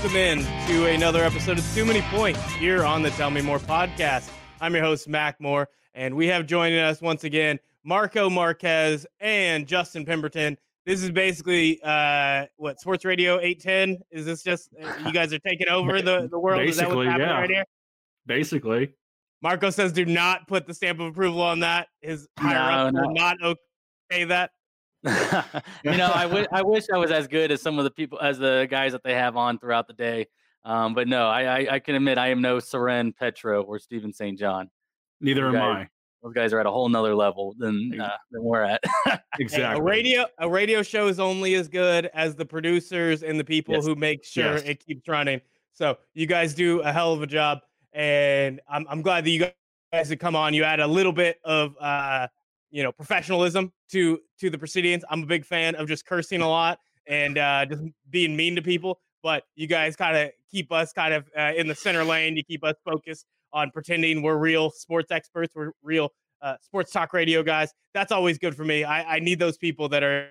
[0.00, 0.38] welcome in
[0.68, 4.30] to another episode of Too Many Points here on the Tell Me More podcast.
[4.60, 9.66] I'm your host, Mac Moore, and we have joining us once again Marco Marquez and
[9.66, 10.56] Justin Pemberton.
[10.86, 13.98] This is basically uh, what Sports Radio 810.
[14.12, 16.60] Is this just uh, you guys are taking over the, the world?
[16.60, 17.40] Basically, is that what's happening yeah.
[17.40, 17.64] right here?
[18.24, 18.92] Basically,
[19.42, 23.02] Marco says, "Do not put the stamp of approval on that." His higher ups No,
[23.02, 24.52] will not okay that.
[25.84, 28.18] you know, I wi- I wish I was as good as some of the people
[28.20, 30.26] as the guys that they have on throughout the day.
[30.64, 34.12] Um, but no, I, I I can admit I am no Soren Petro or Stephen
[34.12, 34.38] St.
[34.38, 34.68] John.
[35.20, 35.64] neither am Okay.
[35.64, 35.88] I.
[36.22, 38.82] Those guys are at a whole nother level than uh, than we're at.
[39.06, 39.78] Hey, Exactly.
[39.78, 43.74] a radio a radio show is only as good as the producers and the people
[43.74, 43.86] Yes.
[43.86, 44.62] who make sure Yes.
[44.62, 45.40] it keeps running.
[45.74, 47.58] So you guys do a hell of a job,
[47.92, 49.46] and I'm I'm glad that you
[49.92, 50.54] guys have come on.
[50.54, 52.26] You add a little bit of uh
[52.70, 55.04] you know professionalism to to the proceedings.
[55.10, 58.62] I'm a big fan of just cursing a lot and uh, just being mean to
[58.62, 59.00] people.
[59.22, 62.36] But you guys kind of keep us kind of uh, in the center lane.
[62.36, 65.52] You keep us focused on pretending we're real sports experts.
[65.54, 66.10] We're real
[66.42, 67.72] uh, sports talk radio guys.
[67.94, 68.84] That's always good for me.
[68.84, 70.28] I, I need those people that are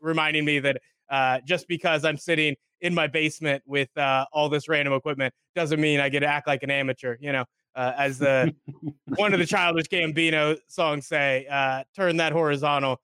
[0.00, 0.80] reminding me that
[1.10, 5.80] uh, just because I'm sitting in my basement with uh, all this random equipment doesn't
[5.80, 7.16] mean I get to act like an amateur.
[7.20, 8.54] You know, uh, as the
[9.16, 13.00] one of the Childish Gambino songs say, uh, "Turn that horizontal,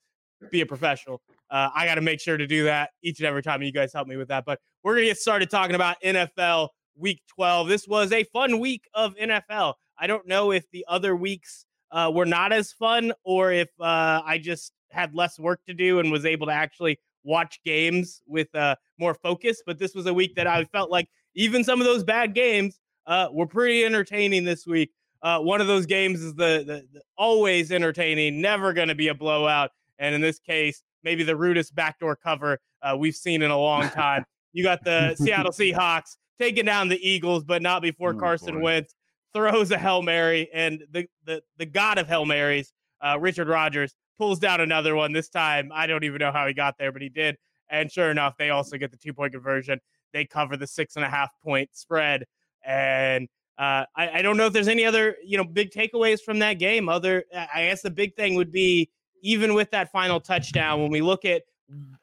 [0.51, 1.21] be a professional."
[1.51, 3.63] Uh, I got to make sure to do that each and every time.
[3.63, 4.45] You guys help me with that.
[4.45, 7.69] But we're gonna get started talking about NFL Week 12.
[7.69, 9.75] This was a fun week of NFL.
[9.99, 14.21] I don't know if the other weeks uh, were not as fun or if uh,
[14.25, 18.55] I just had less work to do and was able to actually watch games with
[18.55, 19.63] uh, more focus.
[19.65, 22.79] But this was a week that I felt like even some of those bad games
[23.07, 24.91] uh, were pretty entertaining this week.
[25.23, 29.09] Uh, one of those games is the, the, the always entertaining, never going to be
[29.09, 29.71] a blowout.
[29.99, 33.89] And in this case, maybe the rudest backdoor cover uh, we've seen in a long
[33.89, 34.25] time.
[34.57, 38.63] You got the Seattle Seahawks taking down the Eagles, but not before Oh, Carson boy.
[38.63, 38.95] Wentz
[39.35, 40.49] throws a Hail Mary.
[40.55, 42.73] And the, the, the god of Hail Marys,
[43.05, 45.13] uh, Richard Rodgers, pulls down another one.
[45.13, 47.37] This time, I don't even know how he got there, but he did.
[47.69, 49.81] And sure enough, they also get the two point conversion.
[50.13, 52.25] They cover the six and a half point spread.
[52.65, 56.39] And uh, I, I don't know if there's any other, you know, big takeaways from
[56.41, 56.89] that game.
[56.89, 58.91] Other, I guess the big thing would be
[59.23, 61.43] even with that final touchdown, when we look at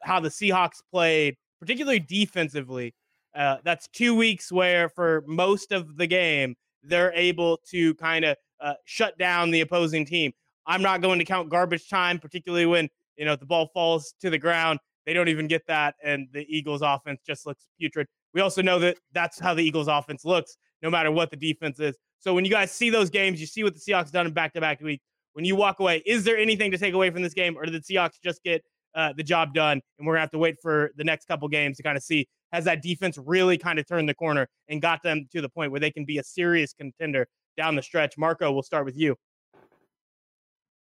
[0.02, 2.94] how the Seahawks played, particularly defensively,
[3.34, 8.36] uh, that's two weeks where for most of the game, they're able to kind of
[8.60, 10.32] uh, shut down the opposing team.
[10.66, 14.30] I'm not going to count garbage time, particularly when, you know, the ball falls to
[14.30, 14.80] the ground.
[15.06, 18.06] They don't even get that, and the Eagles offense just looks putrid.
[18.34, 21.78] We also know that that's how the Eagles offense looks, no matter what the defense
[21.80, 21.96] is.
[22.18, 24.80] So when you guys see those games, you see what the Seahawks done in back-to-back
[24.80, 25.04] weeks.
[25.34, 27.74] When you walk away, is there anything to take away from this game, or did
[27.74, 28.62] the Seahawks just get
[28.94, 29.80] uh, the job done?
[29.98, 32.26] And we're gonna have to wait for the next couple games to kind of see
[32.52, 35.70] has that defense really kind of turned the corner and got them to the point
[35.70, 37.26] where they can be a serious contender
[37.56, 38.18] down the stretch.
[38.18, 39.16] Marco, we'll start with you.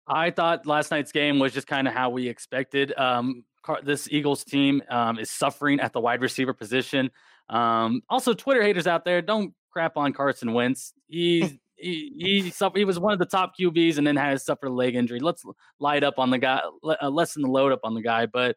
[0.07, 2.93] I thought last night's game was just kind of how we expected.
[2.99, 3.45] Um,
[3.83, 7.11] this Eagles team um, is suffering at the wide receiver position.
[7.49, 10.93] Um, also, Twitter haters out there, don't crap on Carson Wentz.
[11.09, 14.69] He's he he, suffered, he was one of the top QBs and then has suffered
[14.69, 15.21] a leg injury.
[15.21, 15.45] Let's
[15.81, 18.27] light up on the guy, uh, lessen the load up on the guy.
[18.27, 18.57] But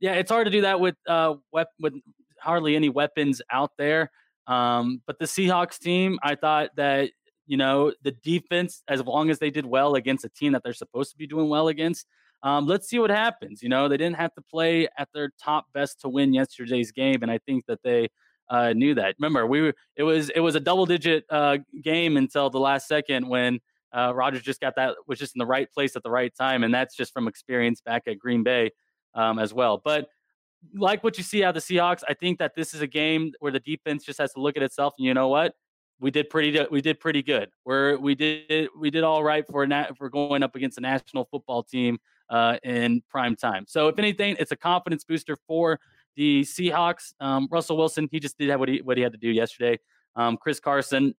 [0.00, 1.94] yeah, it's hard to do that with uh wep- with
[2.38, 4.10] hardly any weapons out there.
[4.46, 7.10] Um, but the Seahawks team, I thought that
[7.46, 10.72] you know the defense, as long as they did well against a team that they're
[10.72, 12.06] supposed to be doing well against.
[12.46, 13.60] Um, let's see what happens.
[13.60, 17.22] You know, they didn't have to play at their top best to win yesterday's game,
[17.22, 18.08] and I think that they
[18.48, 19.16] uh, knew that.
[19.18, 22.86] Remember, we were it was it was a double digit uh, game until the last
[22.86, 23.58] second when
[23.92, 26.62] uh, Rodgers just got that was just in the right place at the right time,
[26.62, 28.70] and that's just from experience back at Green Bay
[29.16, 29.82] um, as well.
[29.84, 30.08] But
[30.72, 33.32] like what you see out of the Seahawks, I think that this is a game
[33.40, 35.56] where the defense just has to look at itself, and you know what?
[35.98, 36.64] We did pretty.
[36.70, 37.48] We did pretty good.
[37.64, 41.24] We're we did we did all right for na- for going up against a national
[41.24, 41.98] football team
[42.30, 43.64] uh, in prime time.
[43.68, 45.78] So if anything, it's a confidence booster for
[46.16, 47.12] the Seahawks.
[47.20, 49.78] Um, Russell Wilson, he just did have what he what he had to do yesterday.
[50.16, 51.14] Um, Chris Carson,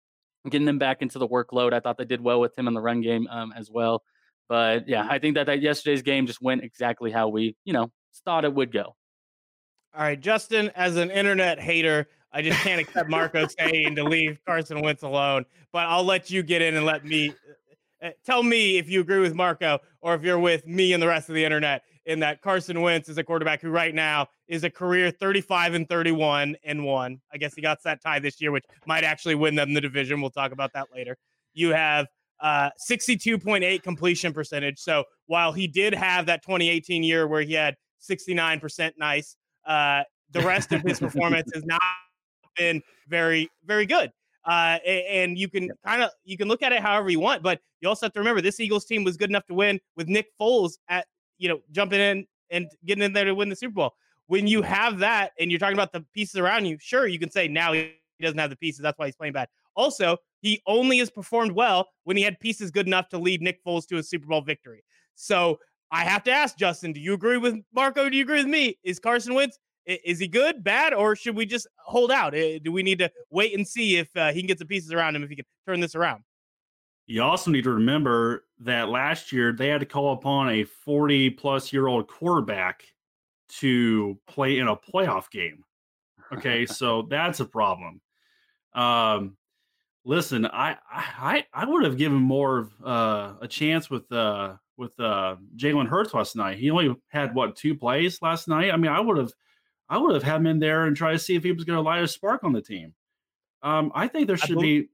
[0.48, 1.72] getting him back into the workload.
[1.72, 4.02] I thought they did well with him in the run game um, as well.
[4.48, 7.90] But yeah, I think that, that yesterday's game just went exactly how we you know
[8.24, 8.96] thought it would go.
[9.94, 14.38] All right, Justin, as an internet hater, I just can't accept Marco saying to leave
[14.46, 15.46] Carson Wentz alone.
[15.72, 17.32] But I'll let you get in and let me
[18.24, 21.28] tell me if you agree with Marco or if you're with me and the rest
[21.28, 24.70] of the internet in that Carson Wentz is a quarterback who right now is a
[24.70, 27.20] career 35 and 31 and one.
[27.32, 30.20] I guess he got that tie this year, which might actually win them the division.
[30.20, 31.16] We'll talk about that later.
[31.52, 32.06] You have
[32.40, 34.78] uh, 62.8 completion percentage.
[34.78, 37.74] So while he did have that 2018 year where he had
[38.08, 39.36] 69% nice,
[39.66, 41.80] uh, the rest of his performance has not
[42.56, 44.12] been very, very good.
[44.46, 47.60] Uh, and you can kind of you can look at it however you want, but
[47.80, 50.28] you also have to remember this Eagles team was good enough to win with Nick
[50.40, 51.06] Foles at
[51.38, 53.94] you know jumping in and getting in there to win the Super Bowl.
[54.28, 57.30] When you have that, and you're talking about the pieces around you, sure you can
[57.30, 59.48] say now he doesn't have the pieces, that's why he's playing bad.
[59.74, 63.64] Also, he only has performed well when he had pieces good enough to lead Nick
[63.64, 64.82] Foles to a Super Bowl victory.
[65.14, 65.58] So
[65.90, 68.08] I have to ask Justin, do you agree with Marco?
[68.08, 68.78] Do you agree with me?
[68.82, 72.32] Is Carson Wentz is he good, bad, or should we just hold out?
[72.32, 75.16] Do we need to wait and see if uh, he can get some pieces around
[75.16, 76.24] him if he can turn this around?
[77.06, 81.30] You also need to remember that last year they had to call upon a 40
[81.30, 82.82] plus year old quarterback
[83.60, 85.64] to play in a playoff game.
[86.32, 88.00] Okay, so that's a problem.
[88.74, 89.36] Um,
[90.04, 95.36] listen, I I I would have given more uh, a chance with uh, with uh,
[95.56, 96.58] Jalen Hurts last night.
[96.58, 98.72] He only had what two plays last night.
[98.72, 99.32] I mean, I would have
[99.88, 101.76] I would have had him in there and try to see if he was going
[101.76, 102.94] to light a spark on the team.
[103.62, 104.88] Um, I think there should believe, be.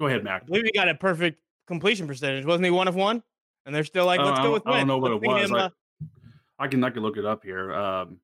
[0.00, 0.42] Go ahead, Mac.
[0.42, 2.44] I believe he got a perfect completion percentage.
[2.44, 3.22] Wasn't he one of one?
[3.66, 4.66] And they're still like, let's go with.
[4.66, 5.50] I don't know what let's it was.
[5.50, 5.68] Him, uh...
[6.58, 7.72] I, I, can I can look it up here.
[7.74, 8.18] Um,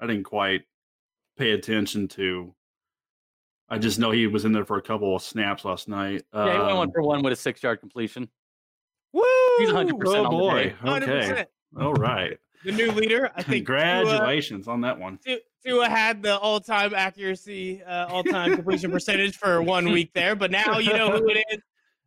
[0.00, 0.62] I didn't quite
[1.36, 2.54] pay attention to.
[3.68, 6.22] I just know he was in there for a couple of snaps last night.
[6.32, 8.28] Yeah, he went one um for one with a six yard completion.
[9.12, 9.22] Woo!
[9.58, 9.98] He's 100.
[9.98, 10.74] percent Oh boy.
[10.84, 11.46] Okay.
[11.80, 13.30] All right the new leader.
[13.36, 15.18] I think congratulations Tua, on that one.
[15.64, 20.78] Tua had the all-time accuracy, uh, all-time completion percentage for one week there, but now
[20.78, 21.58] you know who it is.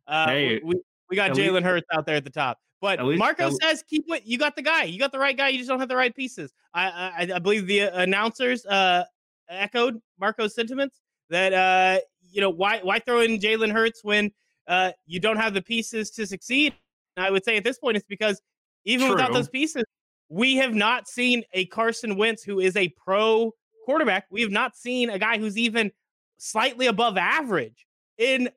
[0.06, 0.74] Uh, hey, we,
[1.08, 2.58] we got Jalen Hurts out there at the top.
[2.80, 4.24] But least, Marco says, "Keep it.
[4.24, 4.84] You got the guy.
[4.84, 5.48] You got the right guy.
[5.48, 9.04] You just don't have the right pieces." I I, I believe the announcers uh,
[9.48, 11.98] echoed Marco's sentiments that uh,
[12.30, 14.30] you know why why throw in Jalen Hurts when
[14.68, 16.72] uh, you don't have the pieces to succeed.
[17.16, 18.40] And I would say at this point it's because
[18.84, 19.16] even True.
[19.16, 19.84] without those pieces,
[20.28, 23.52] we have not seen a Carson Wentz who is a pro
[23.84, 24.26] quarterback.
[24.30, 25.90] We have not seen a guy who's even
[26.36, 27.86] slightly above average
[28.18, 28.50] in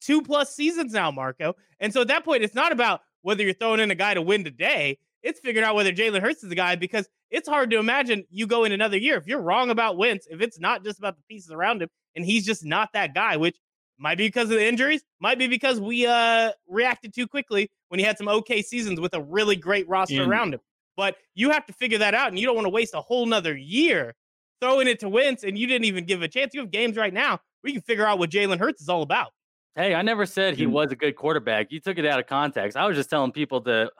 [0.00, 1.54] two plus seasons now, Marco.
[1.80, 4.22] And so at that point, it's not about whether you're throwing in a guy to
[4.22, 4.98] win today.
[5.22, 8.46] It's figuring out whether Jalen Hurts is the guy because it's hard to imagine you
[8.46, 9.16] go in another year.
[9.16, 12.24] If you're wrong about Wentz, if it's not just about the pieces around him and
[12.24, 13.56] he's just not that guy, which
[13.98, 17.98] might be because of the injuries, might be because we uh reacted too quickly when
[17.98, 20.60] he had some okay seasons with a really great roster around him.
[20.96, 23.26] But you have to figure that out, and you don't want to waste a whole
[23.26, 24.14] nother year
[24.60, 26.54] throwing it to Wentz, and you didn't even give a chance.
[26.54, 29.02] You have games right now where you can figure out what Jalen Hurts is all
[29.02, 29.32] about.
[29.74, 31.70] Hey, I never said he was a good quarterback.
[31.70, 32.76] You took it out of context.
[32.78, 33.90] I was just telling people to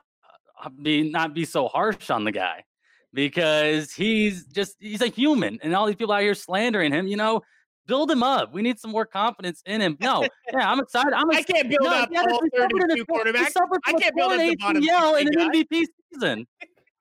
[0.65, 2.65] uh, be not be so harsh on the guy
[3.13, 7.07] because he's just he's a human, and all these people out here slandering him.
[7.07, 7.43] You know,
[7.87, 8.55] build him up.
[8.55, 9.99] We need some more confidence in him.
[10.01, 11.13] No, yeah, I'm excited.
[11.13, 11.51] I'm excited.
[11.51, 13.53] I can't build no, up all 32 quarterbacks.
[13.85, 16.47] I can't build up the bottom ACL in an MVP season.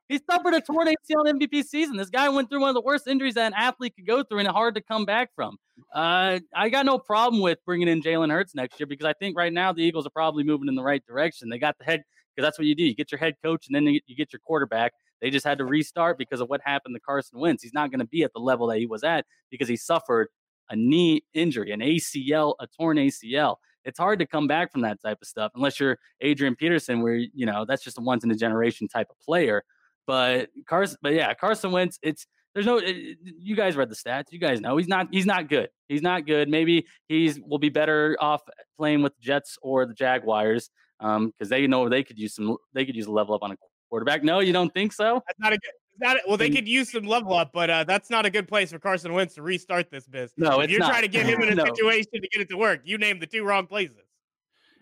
[0.07, 1.97] He suffered a torn ACL MVP season.
[1.97, 4.39] This guy went through one of the worst injuries that an athlete could go through
[4.39, 5.57] and hard to come back from.
[5.93, 9.35] Uh, I got no problem with bringing in Jalen Hurts next year because I think
[9.35, 11.49] right now the Eagles are probably moving in the right direction.
[11.49, 12.03] They got the head
[12.35, 12.83] because that's what you do.
[12.83, 14.93] You get your head coach and then you get your quarterback.
[15.21, 17.63] They just had to restart because of what happened to Carson Wentz.
[17.63, 20.27] He's not going to be at the level that he was at because he suffered
[20.69, 23.55] a knee injury, an ACL, a torn ACL.
[23.85, 27.15] It's hard to come back from that type of stuff unless you're Adrian Peterson, where
[27.15, 29.63] you know that's just a once in a generation type of player.
[30.07, 31.99] But Carson, but yeah, Carson Wentz.
[32.01, 32.77] It's there's no.
[32.77, 34.31] It, you guys read the stats.
[34.31, 35.07] You guys know he's not.
[35.11, 35.69] He's not good.
[35.89, 36.49] He's not good.
[36.49, 38.41] Maybe he's will be better off
[38.77, 40.69] playing with the Jets or the Jaguars
[40.99, 42.55] Um, because um, they know they could use some.
[42.73, 43.55] They could use a level up on a
[43.89, 44.23] quarterback.
[44.23, 45.21] No, you don't think so?
[45.27, 45.71] That's not a good.
[45.97, 48.71] Not, well, they could use some level up, but uh, that's not a good place
[48.71, 50.33] for Carson Wentz to restart this biz.
[50.35, 50.89] No, if you're not.
[50.89, 51.63] trying to get him in a no.
[51.63, 54.03] situation to get it to work, you named the two wrong places.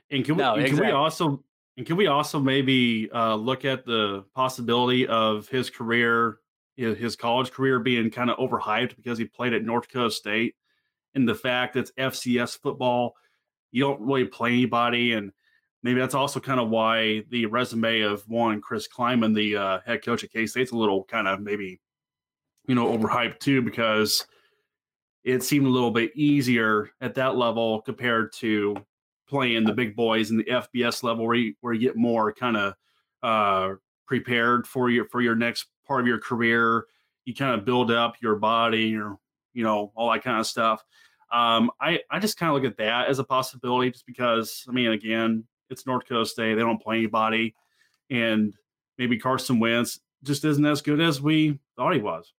[0.09, 0.77] And can we, no, exactly.
[0.77, 1.43] can we also
[1.77, 6.37] and can we also maybe uh, look at the possibility of his career,
[6.75, 10.55] his college career being kind of overhyped because he played at North Dakota State
[11.15, 13.15] and the fact that it's FCS football,
[13.71, 15.13] you don't really play anybody.
[15.13, 15.31] And
[15.81, 20.03] maybe that's also kind of why the resume of one Chris Klieman, the uh, head
[20.03, 21.79] coach at K State's a little kind of maybe,
[22.67, 24.25] you know, overhyped too, because
[25.23, 28.75] it seemed a little bit easier at that level compared to
[29.27, 32.57] playing the big boys in the FBS level where you where you get more kind
[32.57, 32.73] of
[33.21, 33.75] uh,
[34.05, 36.85] prepared for your for your next part of your career.
[37.25, 39.17] You kind of build up your body, your
[39.53, 40.83] you know all that kind of stuff.
[41.31, 44.71] Um, I I just kind of look at that as a possibility, just because I
[44.71, 47.55] mean, again, it's North Coast State; they don't play anybody,
[48.09, 48.53] and
[48.97, 52.33] maybe Carson Wentz just isn't as good as we thought he was.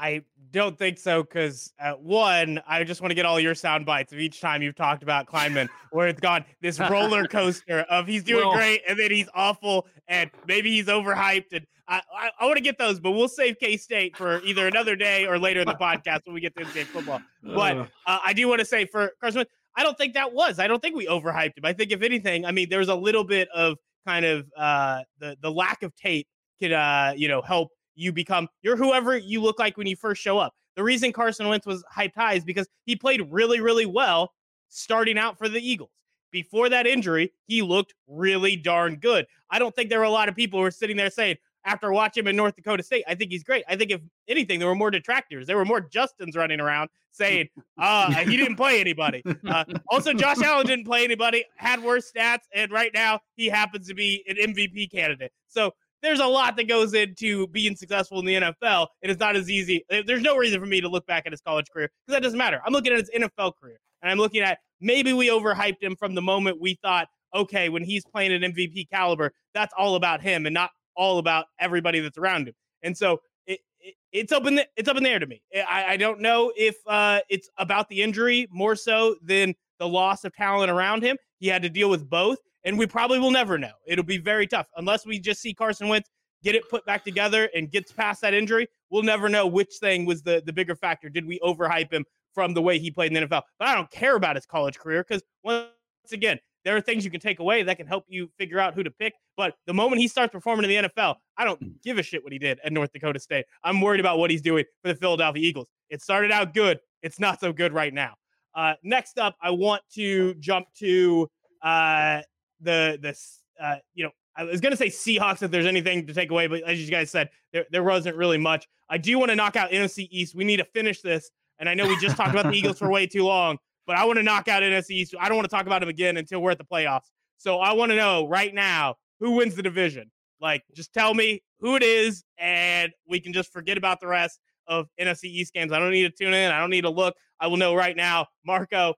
[0.00, 3.84] I don't think so because uh, one, I just want to get all your sound
[3.84, 8.06] bites of each time you've talked about Klieman, where it's gone this roller coaster of
[8.06, 12.30] he's doing well, great and then he's awful and maybe he's overhyped and I, I,
[12.40, 15.38] I want to get those, but we'll save K State for either another day or
[15.38, 17.20] later in the podcast when we get to NCAA football.
[17.42, 17.76] But
[18.06, 19.44] uh, I do want to say for Carson,
[19.76, 20.60] I don't think that was.
[20.60, 21.64] I don't think we overhyped him.
[21.64, 23.76] I think if anything, I mean, there's a little bit of
[24.06, 26.28] kind of uh, the the lack of tape
[26.62, 30.22] could uh, you know help you become you're whoever you look like when you first
[30.22, 30.54] show up.
[30.76, 34.32] The reason Carson Wentz was hyped high is because he played really, really well
[34.68, 35.90] starting out for the Eagles.
[36.30, 39.26] Before that injury, he looked really darn good.
[39.50, 41.92] I don't think there were a lot of people who were sitting there saying, after
[41.92, 43.64] watching him in North Dakota State, I think he's great.
[43.68, 45.46] I think if anything, there were more detractors.
[45.46, 49.22] There were more Justins running around saying, uh, he didn't play anybody.
[49.46, 53.88] Uh, also, Josh Allen didn't play anybody, had worse stats, and right now he happens
[53.88, 55.32] to be an MVP candidate.
[55.48, 59.36] So there's a lot that goes into being successful in the NFL, and it's not
[59.36, 59.84] as easy.
[59.88, 62.38] There's no reason for me to look back at his college career because that doesn't
[62.38, 62.60] matter.
[62.64, 66.14] I'm looking at his NFL career, and I'm looking at maybe we overhyped him from
[66.14, 70.46] the moment we thought, okay, when he's playing an MVP caliber, that's all about him
[70.46, 72.54] and not all about everybody that's around him.
[72.82, 75.42] And so it, it, it's up in the, it's up in the air to me.
[75.54, 80.24] I, I don't know if uh, it's about the injury more so than the loss
[80.24, 81.16] of talent around him.
[81.40, 83.72] He had to deal with both and we probably will never know.
[83.86, 86.10] It'll be very tough unless we just see Carson Wentz
[86.42, 88.68] get it put back together and gets past that injury.
[88.90, 91.08] We'll never know which thing was the the bigger factor.
[91.08, 92.04] Did we overhype him
[92.34, 93.42] from the way he played in the NFL?
[93.58, 95.68] But I don't care about his college career because once
[96.12, 98.82] again, there are things you can take away that can help you figure out who
[98.82, 99.14] to pick.
[99.36, 101.82] But the moment he starts performing in the NFL, I don't mm.
[101.82, 103.46] give a shit what he did at North Dakota State.
[103.64, 105.68] I'm worried about what he's doing for the Philadelphia Eagles.
[105.88, 106.78] It started out good.
[107.02, 108.14] It's not so good right now.
[108.54, 111.28] Uh, next up, I want to jump to
[111.62, 112.22] uh,
[112.60, 113.16] the the
[113.62, 116.46] uh, you know I was going to say Seahawks if there's anything to take away,
[116.46, 118.66] but as you guys said, there, there wasn't really much.
[118.88, 120.34] I do want to knock out NFC East.
[120.34, 121.30] We need to finish this.
[121.58, 124.04] And I know we just talked about the Eagles for way too long, but I
[124.04, 125.14] want to knock out NFC East.
[125.20, 127.10] I don't want to talk about them again until we're at the playoffs.
[127.36, 130.10] So I want to know right now who wins the division.
[130.40, 134.40] Like, just tell me who it is, and we can just forget about the rest
[134.70, 135.72] of NFC East games.
[135.72, 136.50] I don't need to tune in.
[136.50, 137.16] I don't need to look.
[137.38, 138.28] I will know right now.
[138.46, 138.94] Marco,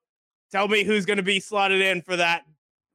[0.53, 2.43] tell me who's going to be slotted in for that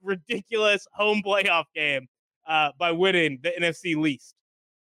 [0.02, 2.08] ridiculous home playoff game
[2.48, 4.36] uh, by winning the NFC least.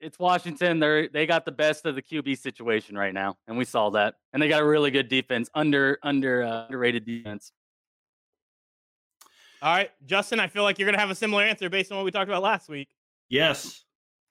[0.00, 0.78] It's Washington.
[0.78, 4.14] They're they got the best of the QB situation right now, and we saw that.
[4.32, 7.50] And they got a really good defense, under under uh, underrated defense.
[9.60, 10.38] All right, Justin.
[10.38, 12.44] I feel like you're gonna have a similar answer based on what we talked about
[12.44, 12.88] last week.
[13.28, 13.84] Yes,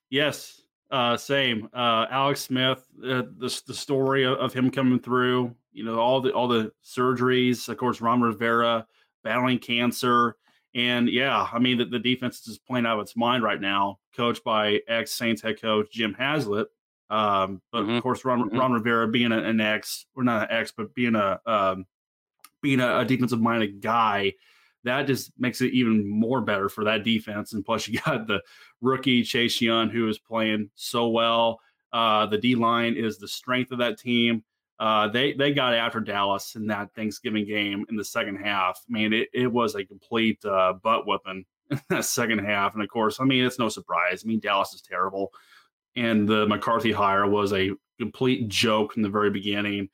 [0.09, 1.69] yes, uh, same.
[1.73, 5.53] Uh, Alex Smith, uh, the the story of, of, him coming through.
[5.71, 7.67] You know all the all the surgeries.
[7.69, 8.85] Of course, Ron Rivera
[9.23, 10.35] battling cancer.
[10.75, 13.59] And yeah, I mean, the, the defense is just playing out of its mind right
[13.59, 16.67] now, coached by ex Saints head coach Jim Haslett.
[17.09, 17.91] Um, but mm-hmm.
[17.91, 18.57] of course, Ron, mm-hmm.
[18.57, 21.85] Ron Rivera being an ex, or not an ex, but being a um,
[22.61, 24.33] being a, a defensive minded guy,
[24.83, 27.53] that just makes it even more better for that defense.
[27.53, 28.41] And plus, you got the
[28.81, 31.59] rookie Chase Young who is playing so well.
[31.91, 34.43] Uh, the D line is the strength of that team.
[34.79, 38.79] Uh, they they got after Dallas in that Thanksgiving game in the second half.
[38.87, 42.73] I mean, it, it was a complete uh, butt whipping in that second half.
[42.73, 44.23] And of course, I mean, it's no surprise.
[44.23, 45.31] I mean, Dallas is terrible,
[45.95, 49.89] and the McCarthy hire was a complete joke from the very beginning,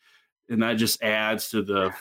[0.49, 1.93] and that just adds to the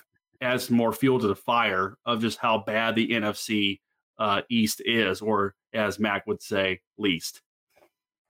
[0.42, 3.80] adds more fuel to the fire of just how bad the NFC
[4.18, 7.40] uh, East is, or as Mac would say, least.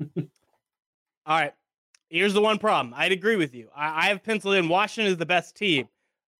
[0.16, 0.26] All
[1.26, 1.52] right.
[2.08, 2.94] Here's the one problem.
[2.96, 3.68] I'd agree with you.
[3.74, 5.88] I, I have penciled in Washington is the best team,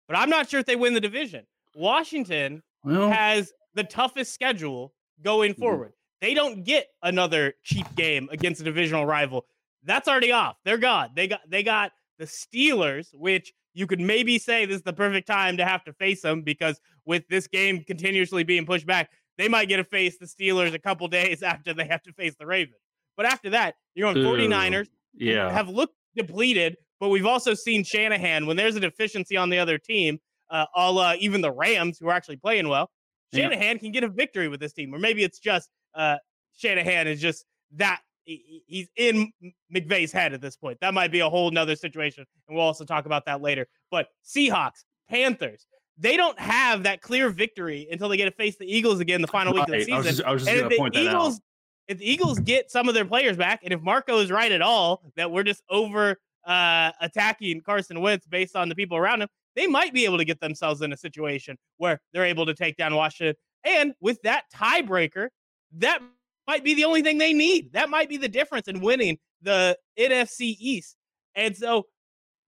[0.07, 1.47] but I'm not sure if they win the division.
[1.75, 5.63] Washington well, has the toughest schedule going mm-hmm.
[5.63, 5.93] forward.
[6.21, 9.47] They don't get another cheap game against a divisional rival.
[9.83, 10.57] That's already off.
[10.65, 11.11] They're gone.
[11.17, 15.27] They got they got the Steelers, which you could maybe say this is the perfect
[15.27, 19.49] time to have to face them because with this game continuously being pushed back, they
[19.49, 22.47] might get to face the Steelers a couple days after they have to face the
[22.47, 22.77] Ravens.
[23.17, 25.51] But after that, you're going 49ers, yeah.
[25.51, 29.79] have looked depleted, but we've also seen Shanahan when there's a deficiency on the other
[29.79, 30.19] team,
[30.51, 32.91] uh, all uh, even the Rams who are actually playing well.
[33.35, 33.79] Shanahan yeah.
[33.79, 36.17] can get a victory with this team, or maybe it's just uh,
[36.55, 37.45] Shanahan is just
[37.77, 39.33] that he's in
[39.75, 40.79] McVay's head at this point.
[40.81, 43.67] That might be a whole nother situation, and we'll also talk about that later.
[43.91, 45.67] But Seahawks, Panthers,
[45.99, 49.29] they don't have that clear victory until they get to face the Eagles again the
[49.29, 49.95] final week of the season.
[49.95, 51.41] I was just, I was just and if the Eagles,
[51.89, 54.63] if the Eagles get some of their players back, and if Marco is right at
[54.63, 59.29] all that we're just over uh, attacking Carson Wentz based on the people around him,
[59.55, 62.77] they might be able to get themselves in a situation where they're able to take
[62.77, 63.35] down Washington.
[63.65, 65.29] And with that tiebreaker,
[65.77, 66.01] that
[66.47, 67.73] might be the only thing they need.
[67.73, 70.97] That might be the difference in winning the NFC East.
[71.35, 71.87] And so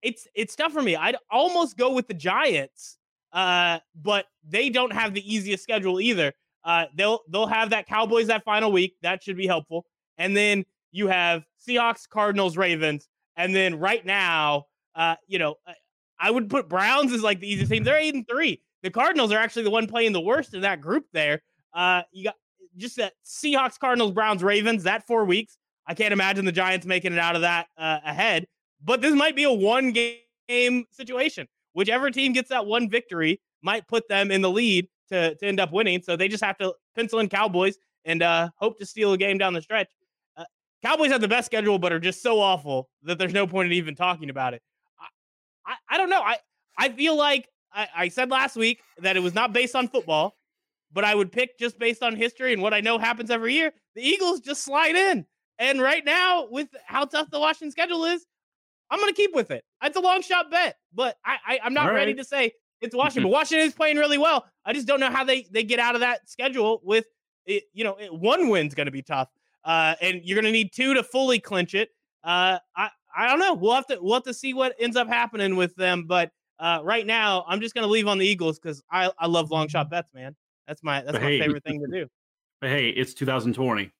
[0.01, 0.95] it's it's tough for me.
[0.95, 2.97] I'd almost go with the Giants,
[3.33, 6.33] uh, but they don't have the easiest schedule either.
[6.63, 8.95] Uh, they'll they'll have that Cowboys that final week.
[9.01, 9.85] That should be helpful.
[10.17, 15.55] And then you have Seahawks, Cardinals, Ravens, and then right now, uh, you know,
[16.19, 17.83] I would put Browns as like the easiest team.
[17.83, 18.61] They're eight and three.
[18.83, 21.05] The Cardinals are actually the one playing the worst in that group.
[21.11, 21.41] There,
[21.73, 22.35] uh, you got
[22.77, 24.83] just that Seahawks, Cardinals, Browns, Ravens.
[24.83, 25.57] That four weeks.
[25.87, 28.47] I can't imagine the Giants making it out of that uh, ahead.
[28.83, 31.47] But this might be a one game situation.
[31.73, 35.59] Whichever team gets that one victory might put them in the lead to, to end
[35.59, 36.01] up winning.
[36.01, 39.37] So they just have to pencil in Cowboys and uh, hope to steal a game
[39.37, 39.89] down the stretch.
[40.37, 40.45] Uh,
[40.83, 43.73] Cowboys have the best schedule, but are just so awful that there's no point in
[43.73, 44.61] even talking about it.
[44.99, 46.21] I, I, I don't know.
[46.21, 46.37] I,
[46.77, 50.35] I feel like I, I said last week that it was not based on football,
[50.95, 53.73] but I would pick just based on history and what I know happens every year.
[53.95, 55.25] The Eagles just slide in.
[55.59, 58.25] And right now, with how tough the Washington schedule is,
[58.89, 59.63] I'm going to keep with it.
[59.83, 61.95] It's a long shot bet, but I, I am not right.
[61.95, 63.23] ready to say it's Washington.
[63.23, 64.45] but Washington is playing really well.
[64.65, 67.05] I just don't know how they they get out of that schedule with
[67.45, 67.63] it.
[67.73, 69.29] You know, it, one win's going to be tough,
[69.65, 71.89] uh, and you're going to need two to fully clinch it.
[72.23, 73.53] Uh, I I don't know.
[73.53, 76.05] We'll have to we'll have to see what ends up happening with them.
[76.07, 79.27] But uh, right now, I'm just going to leave on the Eagles because I I
[79.27, 80.35] love long shot bets, man.
[80.67, 82.07] That's my that's but my hey, favorite thing to do.
[82.61, 83.91] But hey, it's 2020.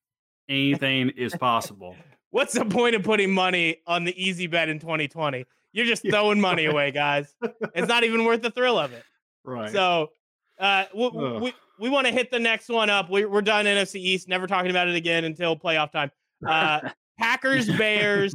[0.47, 1.95] Anything is possible.
[2.31, 5.45] What's the point of putting money on the easy bet in 2020?
[5.71, 7.33] You're just throwing money away, guys.
[7.73, 9.03] It's not even worth the thrill of it.
[9.47, 9.71] Right.
[9.71, 10.09] So,
[10.57, 13.11] uh, we we, we want to hit the next one up.
[13.11, 14.27] We, we're done NFC East.
[14.27, 16.09] Never talking about it again until playoff time.
[16.43, 18.33] Uh, Packers Bears.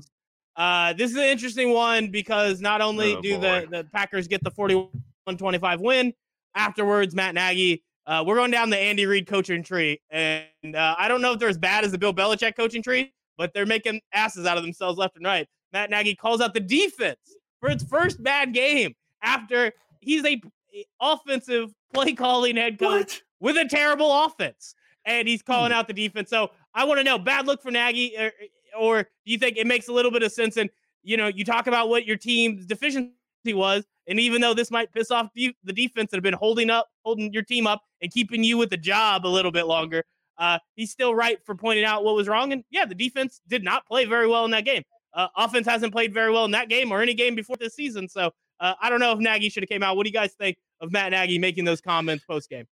[0.54, 4.40] Uh, this is an interesting one because not only oh, do the, the Packers get
[4.44, 6.12] the 41-25 win,
[6.54, 11.08] afterwards Matt Nagy uh, we're going down the Andy Reid coaching tree, and uh, I
[11.08, 14.00] don't know if they're as bad as the Bill Belichick coaching tree, but they're making
[14.12, 15.46] asses out of themselves left and right.
[15.72, 20.40] Matt Nagy calls out the defense for its first bad game after he's a,
[20.74, 23.54] a offensive play calling head coach what?
[23.54, 25.78] with a terrible offense, and he's calling hmm.
[25.78, 26.30] out the defense.
[26.30, 28.32] So I want to know, bad look for Nagy, or,
[28.78, 30.56] or do you think it makes a little bit of sense?
[30.56, 30.70] And
[31.02, 33.12] you know, you talk about what your team's deficiency
[33.46, 36.88] was, and even though this might piss off the defense that have been holding up,
[37.04, 40.04] holding your team up, and keeping you with the job a little bit longer,
[40.36, 42.52] uh, he's still right for pointing out what was wrong.
[42.52, 44.82] And yeah, the defense did not play very well in that game.
[45.14, 48.08] Uh, offense hasn't played very well in that game or any game before this season.
[48.08, 49.96] So uh, I don't know if Nagy should have came out.
[49.96, 52.66] What do you guys think of Matt Nagy making those comments post game?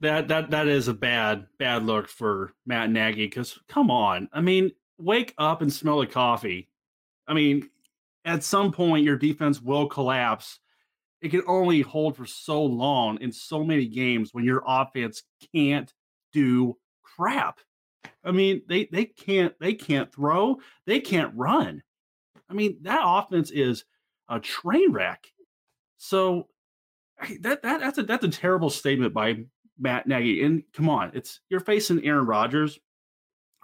[0.00, 4.40] That that that is a bad bad look for Matt Nagy because come on, I
[4.40, 6.70] mean, wake up and smell the coffee.
[7.28, 7.68] I mean,
[8.24, 10.60] at some point your defense will collapse
[11.22, 15.22] it can only hold for so long in so many games when your offense
[15.54, 15.92] can't
[16.32, 17.60] do crap.
[18.24, 21.82] I mean, they they can't they can't throw, they can't run.
[22.50, 23.84] I mean, that offense is
[24.28, 25.24] a train wreck.
[25.96, 26.48] So
[27.40, 29.44] that, that that's a that's a terrible statement by
[29.78, 30.42] Matt Nagy.
[30.42, 32.80] And come on, it's you're facing Aaron Rodgers,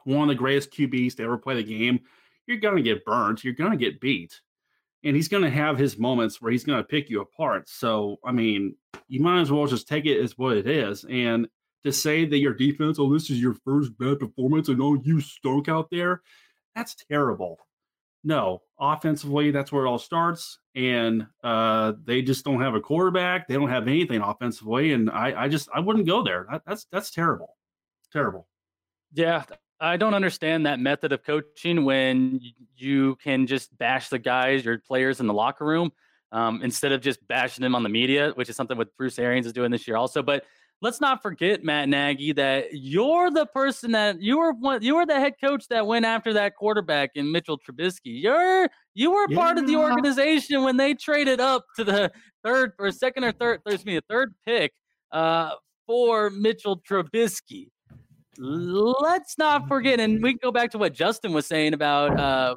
[0.05, 2.01] one of the greatest QBs to ever play the game.
[2.47, 3.43] You're gonna get burned.
[3.43, 4.41] You're gonna get beat
[5.05, 7.69] and he's going to have his moments where he's going to pick you apart.
[7.69, 8.75] So, I mean,
[9.09, 11.05] you might as well just take it as what it is.
[11.09, 11.49] And
[11.85, 15.21] to say that your defense, oh, this is your first bad performance and oh, you
[15.21, 16.23] stunk out there,
[16.75, 17.59] that's terrible.
[18.25, 20.59] No, offensively, that's where it all starts.
[20.75, 23.47] And uh, they just don't have a quarterback.
[23.47, 24.93] They don't have anything offensively.
[24.93, 26.47] And I, I just, I wouldn't go there.
[26.51, 27.57] That, that's, that's terrible.
[28.13, 28.49] Terrible.
[29.13, 29.45] Yeah,
[29.81, 32.41] I don't understand that method of coaching when
[32.77, 35.93] you can just bash the guys, your players in the locker room,
[36.33, 39.47] um, instead of just bashing them on the media, which is something what Bruce Arians
[39.47, 40.23] is doing this year also.
[40.23, 40.45] But
[40.83, 45.07] let's not forget, Matt Nagy, that you're the person that you were one, you were
[45.07, 48.23] the head coach that went after that quarterback in Mitchell Trubisky.
[48.23, 49.37] You're you were yeah.
[49.37, 52.11] part of the organization when they traded up to the
[52.45, 54.73] third or second or third, there's me a third pick
[55.13, 55.53] uh,
[55.87, 57.69] for Mitchell Trubisky
[58.39, 62.57] let's not forget, and we can go back to what Justin was saying about uh,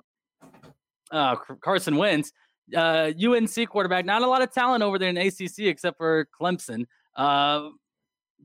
[1.11, 2.31] uh, Carson Wentz,
[2.75, 4.05] uh, UNC quarterback.
[4.05, 6.85] Not a lot of talent over there in ACC except for Clemson.
[7.15, 7.69] Uh,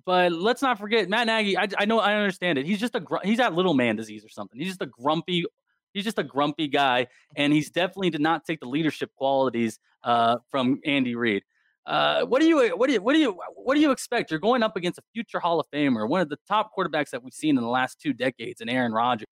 [0.05, 1.57] but let's not forget Matt Nagy.
[1.57, 2.67] I, I know I understand it.
[2.67, 4.59] He's just a gr- he's got little man disease or something.
[4.59, 5.45] He's just a grumpy.
[5.93, 10.37] He's just a grumpy guy, and he's definitely did not take the leadership qualities uh,
[10.51, 11.43] from Andy Reid.
[11.87, 14.31] Uh, what do you what do you what do you what do you expect?
[14.31, 17.23] You're going up against a future Hall of Famer, one of the top quarterbacks that
[17.23, 19.27] we've seen in the last two decades, and Aaron Rodgers.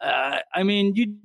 [0.00, 1.16] Uh, I mean, you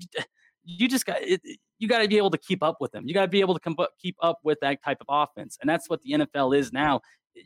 [0.64, 1.42] you just got it,
[1.80, 3.08] you got to be able to keep up with them.
[3.08, 5.90] You got to be able to keep up with that type of offense, and that's
[5.90, 7.02] what the NFL is now.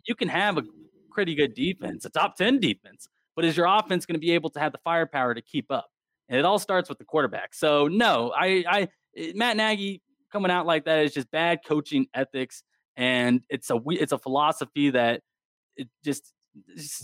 [0.06, 0.64] You can have a
[1.10, 4.50] pretty good defense, a top ten defense, but is your offense going to be able
[4.52, 5.88] to have the firepower to keep up?
[6.28, 7.56] And it all starts with the quarterback.
[7.56, 8.88] So no, I I
[9.34, 12.64] Matt Nagy coming out like that is just bad coaching ethics,
[12.98, 15.22] and it's a it's a philosophy that
[15.78, 16.34] it just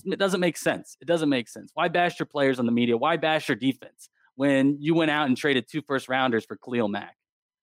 [0.03, 0.97] it doesn't make sense.
[0.99, 1.71] It doesn't make sense.
[1.75, 2.97] Why bash your players on the media?
[2.97, 6.87] Why bash your defense when you went out and traded two first rounders for Khalil
[6.87, 7.15] Mack?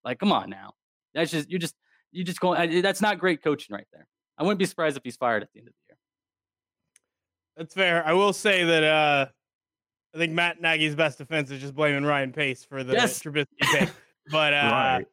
[0.04, 0.74] Like, come on now.
[1.12, 1.74] That's just you're just
[2.12, 2.80] you just going.
[2.80, 4.06] That's not great coaching right there.
[4.38, 5.98] I wouldn't be surprised if he's fired at the end of the year.
[7.56, 8.06] That's fair.
[8.06, 9.26] I will say that uh
[10.14, 13.20] I think Matt Nagy's best defense is just blaming Ryan Pace for the yes.
[13.20, 13.90] Trubisky pick.
[14.30, 15.06] But uh, right.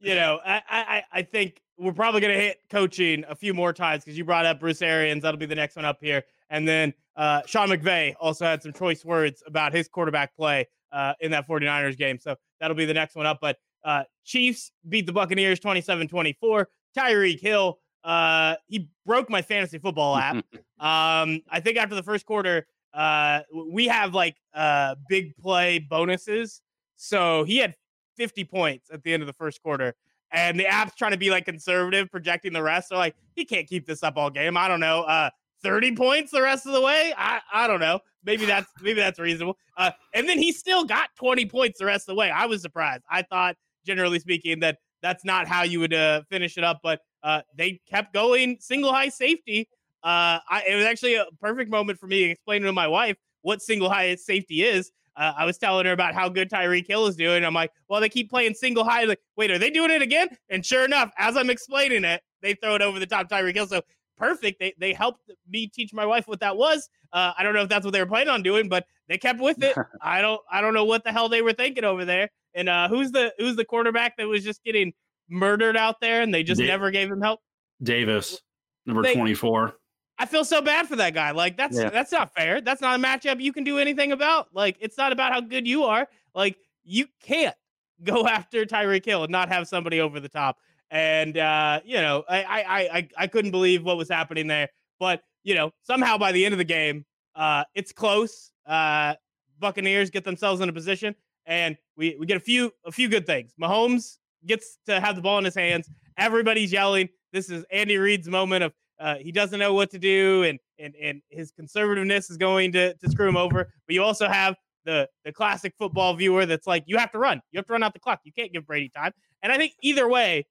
[0.00, 3.72] you know, I, I I think we're probably going to hit coaching a few more
[3.72, 5.22] times because you brought up Bruce Arians.
[5.22, 6.22] That'll be the next one up here.
[6.50, 11.14] And then uh, Sean McVay also had some choice words about his quarterback play uh,
[11.20, 12.18] in that 49ers game.
[12.18, 13.38] So that'll be the next one up.
[13.40, 16.68] But uh, Chiefs beat the Buccaneers 27 24.
[16.96, 20.36] Tyreek Hill, uh, he broke my fantasy football app.
[20.78, 23.40] um, I think after the first quarter, uh,
[23.72, 26.60] we have like uh, big play bonuses.
[26.96, 27.74] So he had
[28.16, 29.94] 50 points at the end of the first quarter
[30.32, 32.88] and the app's trying to be like conservative, projecting the rest.
[32.88, 34.56] They're like he can't keep this up all game.
[34.56, 35.02] I don't know.
[35.02, 35.30] Uh,
[35.62, 37.14] 30 points the rest of the way.
[37.16, 38.00] I, I don't know.
[38.24, 39.58] Maybe that's maybe that's reasonable.
[39.76, 42.30] Uh, and then he still got 20 points the rest of the way.
[42.30, 43.04] I was surprised.
[43.10, 46.80] I thought, generally speaking, that that's not how you would uh, finish it up.
[46.82, 49.68] But uh, they kept going single high safety.
[50.02, 53.62] Uh, I, it was actually a perfect moment for me explaining to my wife what
[53.62, 57.16] single high safety is uh, I was telling her about how good Tyreek Hill is
[57.16, 57.44] doing.
[57.44, 59.04] I'm like, well, they keep playing single high.
[59.04, 60.28] Like, wait, are they doing it again?
[60.48, 63.66] And sure enough, as I'm explaining it, they throw it over the top Tyreek Hill.
[63.66, 63.82] So
[64.16, 64.60] perfect.
[64.60, 66.88] They they helped me teach my wife what that was.
[67.12, 69.40] Uh, I don't know if that's what they were planning on doing, but they kept
[69.40, 69.76] with it.
[70.02, 72.30] I don't I don't know what the hell they were thinking over there.
[72.54, 74.92] And uh, who's the who's the quarterback that was just getting
[75.28, 77.40] murdered out there, and they just never gave him help?
[77.82, 78.40] Davis,
[78.86, 79.74] number 24.
[80.18, 81.30] I feel so bad for that guy.
[81.32, 81.90] Like that's yeah.
[81.90, 82.60] that's not fair.
[82.60, 84.48] That's not a matchup you can do anything about.
[84.52, 86.06] Like it's not about how good you are.
[86.34, 87.56] Like you can't
[88.04, 90.58] go after Tyreek Hill and not have somebody over the top.
[90.90, 94.68] And uh, you know, I I I I couldn't believe what was happening there.
[95.00, 98.52] But you know, somehow by the end of the game, uh, it's close.
[98.66, 99.14] Uh,
[99.58, 101.14] Buccaneers get themselves in a position,
[101.46, 103.54] and we we get a few a few good things.
[103.60, 105.88] Mahomes gets to have the ball in his hands.
[106.18, 107.08] Everybody's yelling.
[107.32, 110.94] This is Andy Reid's moment of uh, he doesn't know what to do, and and
[110.94, 113.64] and his conservativeness is going to to screw him over.
[113.86, 117.40] But you also have the the classic football viewer that's like, you have to run,
[117.50, 118.20] you have to run out the clock.
[118.24, 119.12] You can't give Brady time.
[119.42, 120.46] And I think either way,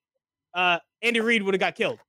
[0.53, 1.99] uh, Andy Reid would have got killed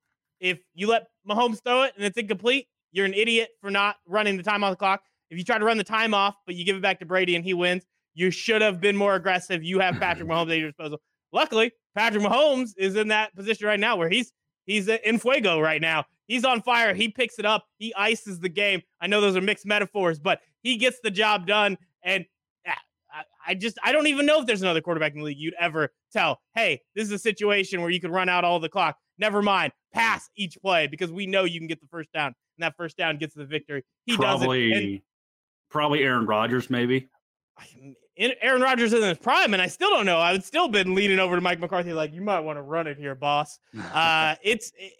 [0.41, 2.67] if you let Mahomes throw it and it's incomplete.
[2.91, 5.03] You're an idiot for not running the time off the clock.
[5.31, 7.37] If you try to run the time off, but you give it back to Brady
[7.37, 9.63] and he wins, you should have been more aggressive.
[9.63, 10.99] You have Patrick Mahomes at your disposal.
[11.33, 14.33] Luckily, Patrick Mahomes is in that position right now where he's
[14.67, 16.05] he's in fuego right now.
[16.27, 16.95] He's on fire.
[16.95, 17.67] He picks it up.
[17.79, 18.83] He ices the game.
[19.01, 21.77] I know those are mixed metaphors, but he gets the job done.
[22.03, 22.25] And
[22.67, 25.55] ah, I just I don't even know if there's another quarterback in the league you'd
[25.61, 28.97] ever tell, hey, this is a situation where you can run out all the clock.
[29.19, 32.65] Never mind, pass each play because we know you can get the first down, and
[32.65, 33.85] that first down gets the victory.
[34.07, 35.03] He probably, does it.
[35.71, 37.09] probably Aaron Rodgers, maybe.
[38.41, 40.19] Aaron Rodgers is in his prime, and I still don't know.
[40.19, 42.87] I would still been leaning over to Mike McCarthy like, you might want to run
[42.87, 43.59] it here, boss.
[43.93, 44.93] Uh, it's it,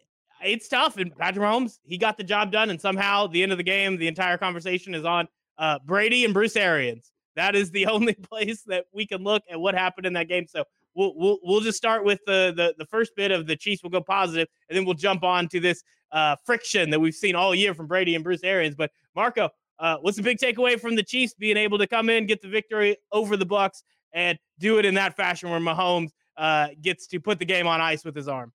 [0.45, 0.97] it's tough.
[0.97, 2.71] And Patrick Mahomes, he got the job done.
[2.71, 6.35] And somehow, the end of the game, the entire conversation is on uh, Brady and
[6.35, 7.13] Bruce Arians.
[7.37, 10.47] That is the only place that we can look at what happened in that game.
[10.47, 13.83] So we'll we'll, we'll just start with the, the the first bit of the Chiefs.
[13.83, 17.35] We'll go positive, and then we'll jump on to this uh, friction that we've seen
[17.35, 18.75] all year from Brady and Bruce Arians.
[18.75, 22.27] But Marco, uh, what's the big takeaway from the Chiefs being able to come in,
[22.27, 23.83] get the victory over the Bucks,
[24.13, 27.81] and do it in that fashion where Mahomes uh, gets to put the game on
[27.81, 28.53] ice with his arm?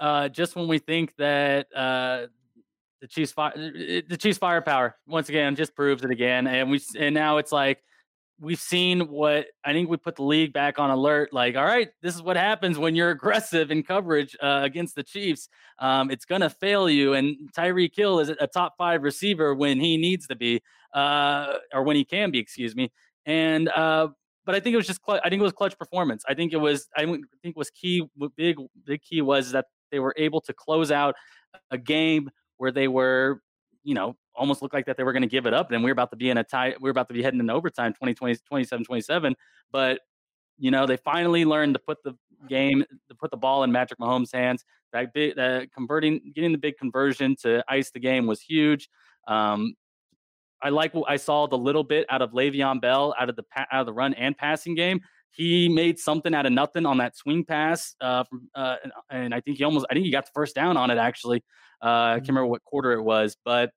[0.00, 2.26] uh, just when we think that uh,
[3.00, 7.14] the Chiefs fire, the Chiefs firepower once again just proves it again, and we and
[7.14, 7.82] now it's like
[8.40, 11.32] we've seen what I think we put the league back on alert.
[11.32, 15.02] Like, all right, this is what happens when you're aggressive in coverage uh, against the
[15.02, 15.48] Chiefs.
[15.78, 17.14] Um, it's gonna fail you.
[17.14, 20.62] And Tyreek Hill is a top five receiver when he needs to be,
[20.94, 22.90] uh, or when he can be, excuse me.
[23.26, 24.08] And uh,
[24.44, 26.24] but I think it was just I think it was clutch performance.
[26.28, 27.04] I think it was I
[27.42, 28.08] think was key.
[28.36, 31.14] Big big key was that they were able to close out
[31.70, 33.42] a game where they were,
[33.82, 35.70] you know, almost looked like that they were going to give it up.
[35.70, 36.74] And we are about to be in a tie.
[36.80, 39.36] We are about to be heading into overtime, 2020, 27, 27.
[39.72, 40.00] But,
[40.58, 42.14] you know, they finally learned to put the
[42.48, 44.64] game, to put the ball in Patrick Mahomes' hands.
[44.92, 48.88] That big, that converting, getting the big conversion to ice the game was huge.
[49.28, 49.74] Um,
[50.62, 53.44] I like what I saw the little bit out of Le'Veon Bell out of the
[53.56, 55.00] out of the run and passing game
[55.32, 58.76] he made something out of nothing on that swing pass, uh, from, uh,
[59.10, 61.44] and I think he almost I think he got the first down on it actually.
[61.82, 62.30] Uh, I can't mm-hmm.
[62.32, 63.70] remember what quarter it was, but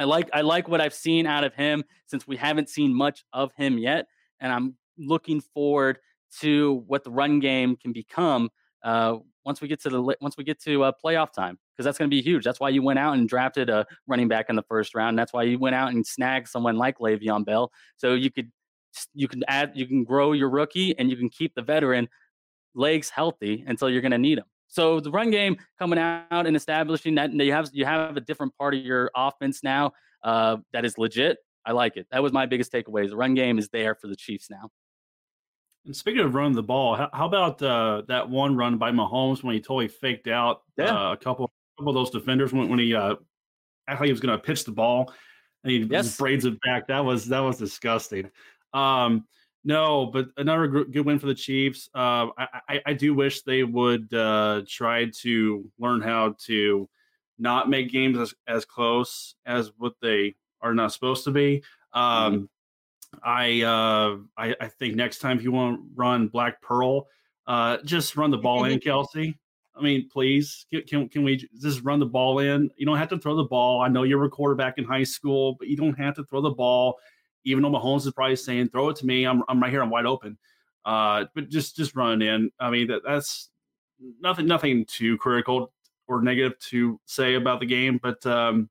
[0.00, 3.22] I like I like what I've seen out of him since we haven't seen much
[3.34, 4.06] of him yet,
[4.40, 5.98] and I'm looking forward
[6.40, 8.48] to what the run game can become
[8.82, 11.98] uh, once we get to the once we get to uh, playoff time because that's
[11.98, 12.44] going to be huge.
[12.44, 15.18] That's why you went out and drafted a running back in the first round.
[15.18, 18.50] That's why you went out and snagged someone like Le'Veon Bell, so you could
[19.12, 22.08] you can add you can grow your rookie and you can keep the veteran
[22.74, 24.46] legs healthy until you're going to need them.
[24.70, 28.56] So the run game coming out and establishing that you have you have a different
[28.56, 31.38] part of your offense now uh, that is legit.
[31.66, 32.06] I like it.
[32.10, 33.08] That was my biggest takeaway.
[33.08, 34.70] The run game is there for the Chiefs now.
[35.84, 39.42] And speaking of running the ball, how, how about uh, that one run by Mahomes
[39.42, 41.08] when he totally faked out yeah.
[41.08, 43.16] uh, a couple, a couple of those defenders when, when he uh,
[43.88, 45.12] acted like he was going to pitch the ball
[45.64, 46.16] and he yes.
[46.16, 46.86] braids it back.
[46.88, 48.30] That was that was disgusting.
[48.72, 49.26] Um,
[49.62, 51.88] no, but another good win for the Chiefs.
[51.94, 56.88] Uh, I, I, I do wish they would uh, try to learn how to
[57.38, 61.62] not make games as, as close as what they are not supposed to be.
[61.92, 62.44] Um, mm-hmm.
[63.22, 67.06] I, uh, I, I think next time if you want to run Black Pearl,
[67.46, 69.34] uh, just run the ball in, Kelce.
[69.76, 72.70] I mean, please, can, can we just run the ball in?
[72.76, 73.82] You don't have to throw the ball.
[73.82, 76.40] I know you are a quarterback in high school, but you don't have to throw
[76.40, 76.96] the ball
[77.44, 79.24] even though Mahomes is probably saying, "Throw it to me.
[79.24, 79.82] I'm I'm right here.
[79.82, 80.38] I'm wide open."
[80.84, 82.50] Uh, but just just run in.
[82.58, 83.50] I mean, that that's
[84.20, 85.72] nothing nothing too critical
[86.08, 88.68] or negative to say about the game, but um,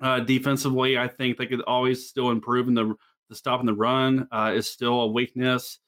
[0.00, 2.68] uh, defensively, I think they could always still improve.
[2.68, 2.94] in the
[3.28, 5.78] the stopping the run uh, is still a weakness.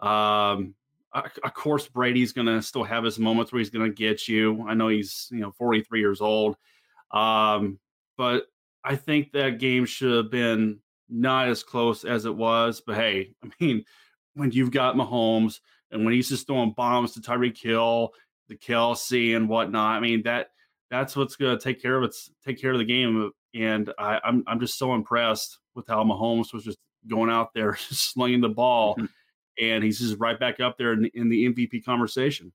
[0.00, 0.74] Um,
[1.12, 4.64] of course, Brady's going to still have his moments where he's going to get you.
[4.68, 6.56] I know he's you know 43 years old,
[7.10, 7.78] um,
[8.16, 8.46] but
[8.84, 12.82] I think that game should have been not as close as it was.
[12.84, 13.84] But hey, I mean,
[14.34, 18.10] when you've got Mahomes and when he's just throwing bombs to Tyreek Hill,
[18.48, 20.48] the Kelce and whatnot, I mean that
[20.90, 22.14] that's what's going to take care of it.
[22.44, 23.30] Take care of the game.
[23.54, 27.76] And I, I'm I'm just so impressed with how Mahomes was just going out there,
[27.90, 29.06] slinging the ball, mm-hmm.
[29.64, 32.52] and he's just right back up there in, in the MVP conversation.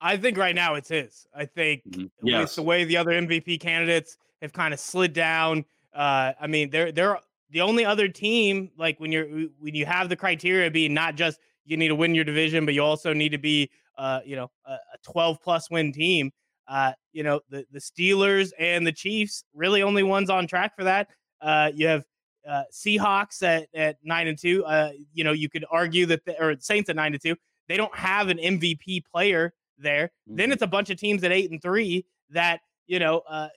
[0.00, 1.26] I think right now it's his.
[1.34, 2.06] I think mm-hmm.
[2.22, 2.54] yes.
[2.54, 5.64] the way the other MVP candidates have kind of slid down.
[5.94, 7.18] Uh, I mean, they're they're
[7.50, 9.26] the only other team like when you're
[9.58, 12.74] when you have the criteria being not just you need to win your division, but
[12.74, 16.30] you also need to be uh, you know a, a 12 plus win team.
[16.68, 20.84] Uh, you know the the Steelers and the Chiefs really only ones on track for
[20.84, 21.08] that.
[21.40, 22.04] Uh, you have
[22.48, 24.64] uh, Seahawks at, at nine and two.
[24.64, 27.36] Uh, you know you could argue that the, or Saints at nine and two.
[27.68, 30.06] They don't have an MVP player there.
[30.28, 30.36] Mm-hmm.
[30.36, 33.48] Then it's a bunch of teams at eight and three that you know uh,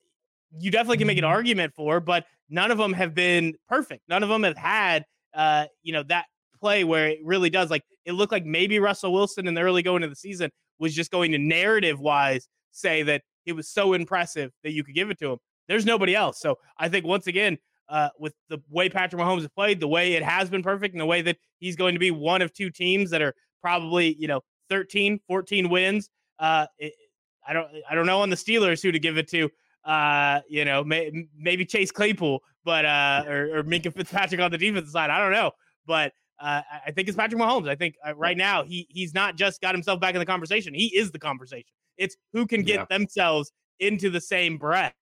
[0.60, 1.32] you definitely can make an mm-hmm.
[1.32, 4.04] argument for, but none of them have been perfect.
[4.08, 6.26] None of them have had, uh, you know, that
[6.60, 7.70] play where it really does.
[7.70, 10.94] Like it looked like maybe Russell Wilson in the early going of the season was
[10.94, 15.10] just going to narrative wise say that it was so impressive that you could give
[15.10, 15.38] it to him.
[15.68, 16.40] There's nobody else.
[16.40, 17.58] So I think once again,
[17.90, 21.02] uh, with the way Patrick Mahomes has played, the way it has been perfect, and
[21.02, 24.28] the way that he's going to be one of two teams that are probably, you
[24.28, 26.10] know, 13, 14 wins.
[26.40, 26.94] Uh, it,
[27.46, 29.50] I don't, I don't know on the Steelers who to give it to
[29.86, 34.58] uh, you know, may, maybe Chase Claypool, but uh, or, or Minkah Fitzpatrick on the
[34.58, 35.10] defensive side.
[35.10, 35.52] I don't know,
[35.86, 37.70] but uh, I think it's Patrick Mahomes.
[37.70, 40.74] I think uh, right now he he's not just got himself back in the conversation.
[40.74, 41.70] He is the conversation.
[41.98, 42.86] It's who can get yeah.
[42.90, 44.94] themselves into the same breath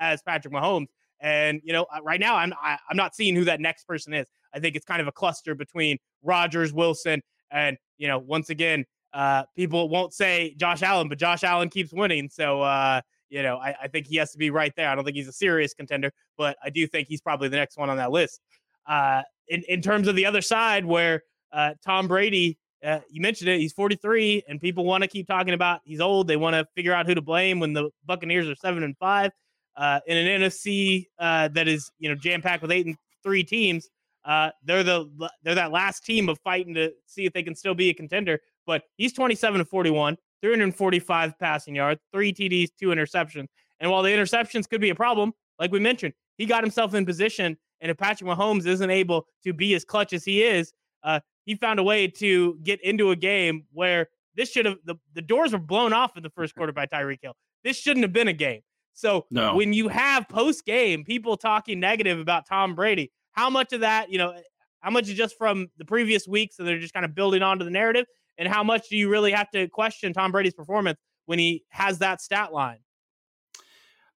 [0.00, 0.86] as Patrick Mahomes.
[1.20, 3.60] And you know, uh, right now I'm I, am i am not seeing who that
[3.60, 4.26] next person is.
[4.54, 8.84] I think it's kind of a cluster between Rodgers, Wilson, and you know, once again,
[9.12, 12.28] uh, people won't say Josh Allen, but Josh Allen keeps winning.
[12.28, 14.88] So uh, you know, I, I, think he has to be right there.
[14.88, 17.78] I don't think he's a serious contender, but I do think he's probably the next
[17.78, 18.40] one on that list.
[18.86, 23.48] Uh, in in terms of the other side, where uh, Tom Brady, uh, you mentioned
[23.50, 26.28] it, he's 43, and people want to keep talking about he's old.
[26.28, 29.32] They want to figure out who to blame when the Buccaneers are seven and five
[29.76, 33.44] uh, in an NFC uh, that is you know jam packed with eight and three
[33.44, 33.88] teams.
[34.24, 35.06] Uh, they're the
[35.42, 38.40] they're that last team of fighting to see if they can still be a contender.
[38.66, 40.16] But he's 27 to 41.
[40.44, 43.46] 345 passing yards, three TDs, two interceptions.
[43.80, 47.06] And while the interceptions could be a problem, like we mentioned, he got himself in
[47.06, 47.56] position.
[47.80, 50.70] And if Patrick Mahomes isn't able to be as clutch as he is,
[51.02, 54.96] uh, he found a way to get into a game where this should have the,
[55.14, 57.36] the doors were blown off in the first quarter by Tyreek Hill.
[57.62, 58.60] This shouldn't have been a game.
[58.92, 59.56] So no.
[59.56, 64.10] when you have post game people talking negative about Tom Brady, how much of that,
[64.10, 64.34] you know,
[64.80, 66.52] how much is just from the previous week?
[66.52, 68.04] So they're just kind of building onto the narrative,
[68.38, 71.98] and how much do you really have to question Tom Brady's performance when he has
[71.98, 72.78] that stat line?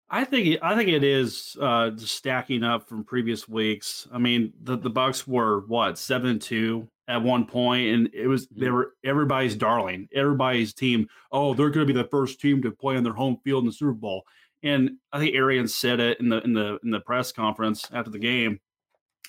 [0.10, 4.08] I think I think it is uh, stacking up from previous weeks.
[4.12, 8.28] I mean, the the Bucks were what seven and two at one point, and it
[8.28, 8.76] was they mm-hmm.
[8.76, 11.08] were everybody's darling, everybody's team.
[11.32, 13.68] Oh, they're going to be the first team to play on their home field in
[13.68, 14.24] the Super Bowl.
[14.64, 18.10] And I think Arian said it in the in the in the press conference after
[18.10, 18.62] the game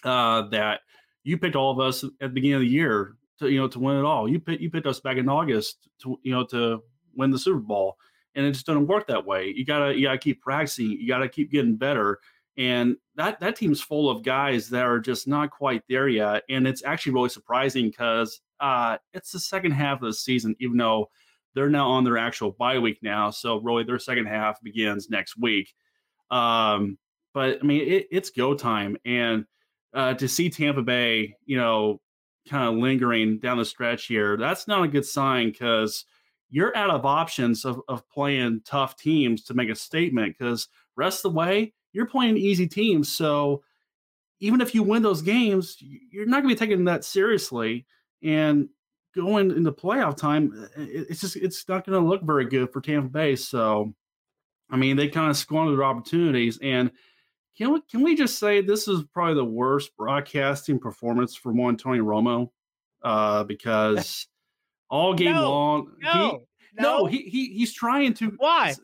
[0.04, 0.80] uh, that
[1.24, 3.78] you picked all of us at the beginning of the year to you know to
[3.78, 4.28] win it all.
[4.28, 6.82] You picked you picked us back in August to you know to
[7.14, 7.96] win the Super Bowl,
[8.34, 9.52] and it just doesn't work that way.
[9.54, 10.90] You gotta you gotta keep practicing.
[10.90, 12.18] You gotta keep getting better.
[12.56, 16.42] And that that team's full of guys that are just not quite there yet.
[16.48, 20.76] And it's actually really surprising because uh, it's the second half of the season, even
[20.76, 21.08] though
[21.54, 23.30] they're now on their actual bye week now.
[23.30, 25.72] So really, their second half begins next week.
[26.30, 26.98] Um,
[27.32, 29.44] but I mean, it, it's go time, and
[29.94, 32.00] uh, to see Tampa Bay, you know,
[32.48, 36.04] kind of lingering down the stretch here, that's not a good sign because
[36.50, 40.36] you're out of options of, of playing tough teams to make a statement.
[40.38, 43.62] Because rest of the way, you're playing easy teams, so
[44.40, 47.86] even if you win those games, you're not going to be taking that seriously.
[48.22, 48.68] And
[49.14, 53.08] going into playoff time, it's just it's not going to look very good for Tampa
[53.08, 53.36] Bay.
[53.36, 53.92] So,
[54.70, 56.58] I mean, they kind of squandered their opportunities.
[56.62, 56.90] And
[57.58, 61.76] can we can we just say this is probably the worst broadcasting performance from one
[61.76, 62.50] Tony Romo?
[63.02, 64.28] Uh, because
[64.88, 68.74] all game no, long, no, he, no, no, he, he he's trying to why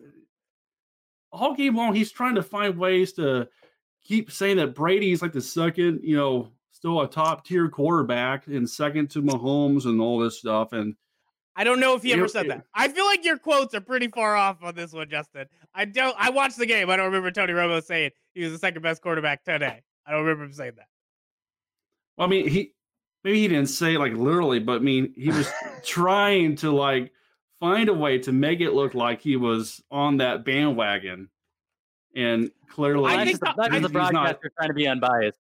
[1.32, 3.48] all game long he's trying to find ways to
[4.04, 8.68] keep saying that Brady's like the second, you know, still a top tier quarterback and
[8.68, 10.72] second to Mahomes and all this stuff.
[10.72, 10.94] And
[11.56, 12.64] I don't know if he ever said that.
[12.74, 15.46] I feel like your quotes are pretty far off on this one, Justin.
[15.74, 16.14] I don't.
[16.18, 16.90] I watched the game.
[16.90, 19.82] I don't remember Tony Romo saying he was the second best quarterback today.
[20.06, 20.88] I don't remember him saying that.
[22.16, 22.74] Well, I mean, he
[23.22, 25.50] maybe he didn't say it like literally, but I mean, he was
[25.82, 27.12] trying to like
[27.60, 31.30] find a way to make it look like he was on that bandwagon.
[32.14, 35.38] And clearly, I think that's the broadcaster not, trying to be unbiased.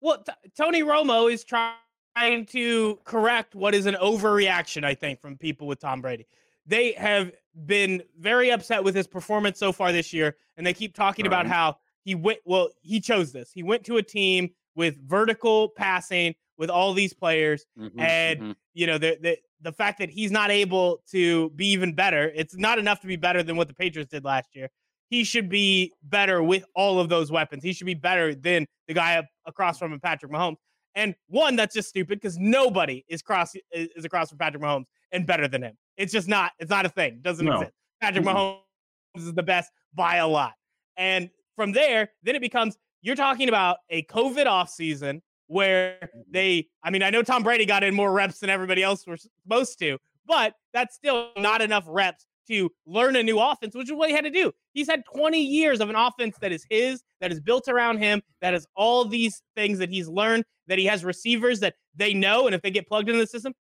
[0.00, 5.36] Well, t- Tony Romo is trying to correct what is an overreaction, I think, from
[5.36, 6.26] people with Tom Brady.
[6.66, 7.32] They have
[7.66, 11.28] been very upset with his performance so far this year, and they keep talking right.
[11.28, 12.38] about how he went.
[12.44, 13.50] Well, he chose this.
[13.52, 18.52] He went to a team with vertical passing with all these players, mm-hmm, and mm-hmm.
[18.74, 22.32] you know the, the the fact that he's not able to be even better.
[22.34, 24.68] It's not enough to be better than what the Patriots did last year
[25.08, 27.64] he should be better with all of those weapons.
[27.64, 30.56] He should be better than the guy across from him, Patrick Mahomes.
[30.94, 35.26] And one, that's just stupid because nobody is cross is across from Patrick Mahomes and
[35.26, 35.76] better than him.
[35.96, 36.52] It's just not.
[36.58, 37.14] It's not a thing.
[37.14, 37.54] It doesn't no.
[37.54, 37.72] exist.
[38.00, 38.36] Patrick mm-hmm.
[38.36, 40.52] Mahomes is the best by a lot.
[40.96, 46.20] And from there, then it becomes you're talking about a COVID offseason where mm-hmm.
[46.30, 46.68] they.
[46.84, 49.78] I mean, I know Tom Brady got in more reps than everybody else was supposed
[49.80, 54.08] to, but that's still not enough reps to learn a new offense, which is what
[54.08, 54.52] he had to do.
[54.72, 58.22] He's had 20 years of an offense that is his, that is built around him,
[58.40, 62.46] that is all these things that he's learned, that he has receivers that they know.
[62.46, 63.52] And if they get plugged into the system,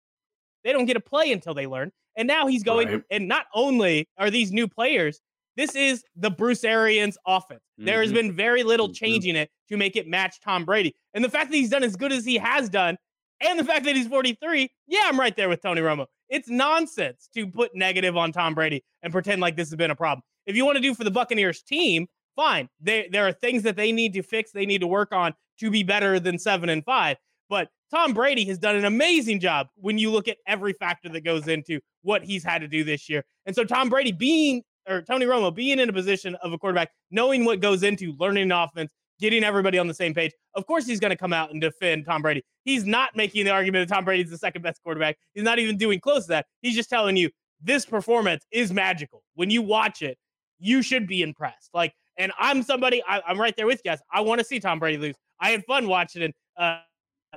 [0.63, 1.91] they don't get a play until they learn.
[2.15, 3.03] And now he's going, right.
[3.11, 5.19] and not only are these new players,
[5.57, 7.59] this is the Bruce Arians offense.
[7.59, 7.85] Mm-hmm.
[7.85, 8.27] There has mm-hmm.
[8.27, 8.93] been very little mm-hmm.
[8.93, 10.95] changing it to make it match Tom Brady.
[11.13, 12.97] And the fact that he's done as good as he has done,
[13.41, 16.05] and the fact that he's 43, yeah, I'm right there with Tony Romo.
[16.29, 19.95] It's nonsense to put negative on Tom Brady and pretend like this has been a
[19.95, 20.21] problem.
[20.45, 22.69] If you want to do for the Buccaneers team, fine.
[22.79, 25.69] There, there are things that they need to fix, they need to work on to
[25.69, 27.17] be better than seven and five.
[27.49, 31.23] But Tom Brady has done an amazing job when you look at every factor that
[31.23, 33.23] goes into what he's had to do this year.
[33.45, 36.91] And so Tom Brady being or Tony Romo being in a position of a quarterback,
[37.11, 40.31] knowing what goes into learning offense, getting everybody on the same page.
[40.53, 42.43] Of course, he's going to come out and defend Tom Brady.
[42.63, 45.17] He's not making the argument that Tom Brady is the second best quarterback.
[45.33, 46.45] He's not even doing close to that.
[46.61, 47.29] He's just telling you
[47.61, 49.23] this performance is magical.
[49.35, 50.17] When you watch it,
[50.59, 51.69] you should be impressed.
[51.73, 53.99] Like, and I'm somebody, I, am right there with you guys.
[54.11, 55.15] I want to see Tom Brady lose.
[55.39, 56.79] I had fun watching it uh,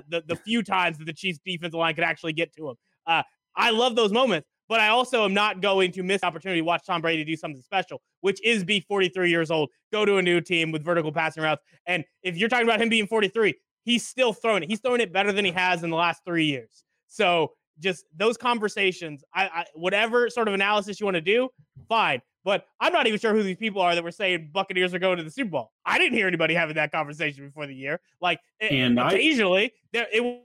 [0.09, 2.75] the, the few times that the Chiefs defensive line could actually get to him.
[3.05, 3.23] Uh,
[3.55, 6.85] I love those moments but I also am not going to miss opportunity to watch
[6.85, 10.39] Tom Brady do something special, which is be 43 years old, go to a new
[10.39, 11.61] team with vertical passing routes.
[11.87, 13.53] And if you're talking about him being 43,
[13.83, 14.69] he's still throwing it.
[14.69, 16.85] He's throwing it better than he has in the last three years.
[17.07, 21.49] So just those conversations, I, I whatever sort of analysis you want to do,
[21.89, 22.21] fine.
[22.45, 25.17] But I'm not even sure who these people are that were saying Buccaneers are going
[25.17, 25.71] to the Super Bowl.
[25.85, 27.99] I didn't hear anybody having that conversation before the year.
[28.21, 30.41] Like eh, and occasionally, I, there it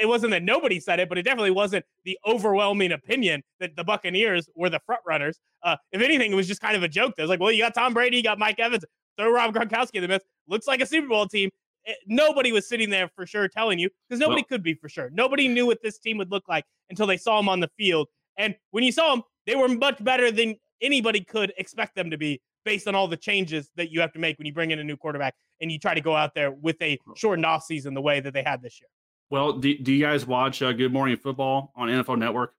[0.00, 3.84] it wasn't that nobody said it, but it definitely wasn't the overwhelming opinion that the
[3.84, 5.38] Buccaneers were the front runners.
[5.62, 7.14] Uh, if anything, it was just kind of a joke.
[7.16, 8.84] There's like, well, you got Tom Brady, you got Mike Evans,
[9.16, 10.24] throw Rob Gronkowski in the mix.
[10.48, 11.50] Looks like a Super Bowl team.
[11.84, 14.74] It, eh, nobody was sitting there for sure telling you because nobody well, could be
[14.74, 15.10] for sure.
[15.12, 18.08] Nobody knew what this team would look like until they saw them on the field.
[18.38, 22.18] And when you saw them, they were much better than anybody could expect them to
[22.18, 24.78] be based on all the changes that you have to make when you bring in
[24.80, 28.02] a new quarterback and you try to go out there with a shortened offseason the
[28.02, 28.88] way that they had this year.
[29.30, 32.54] Well, do, do you guys watch uh, Good Morning Football on NFL Network?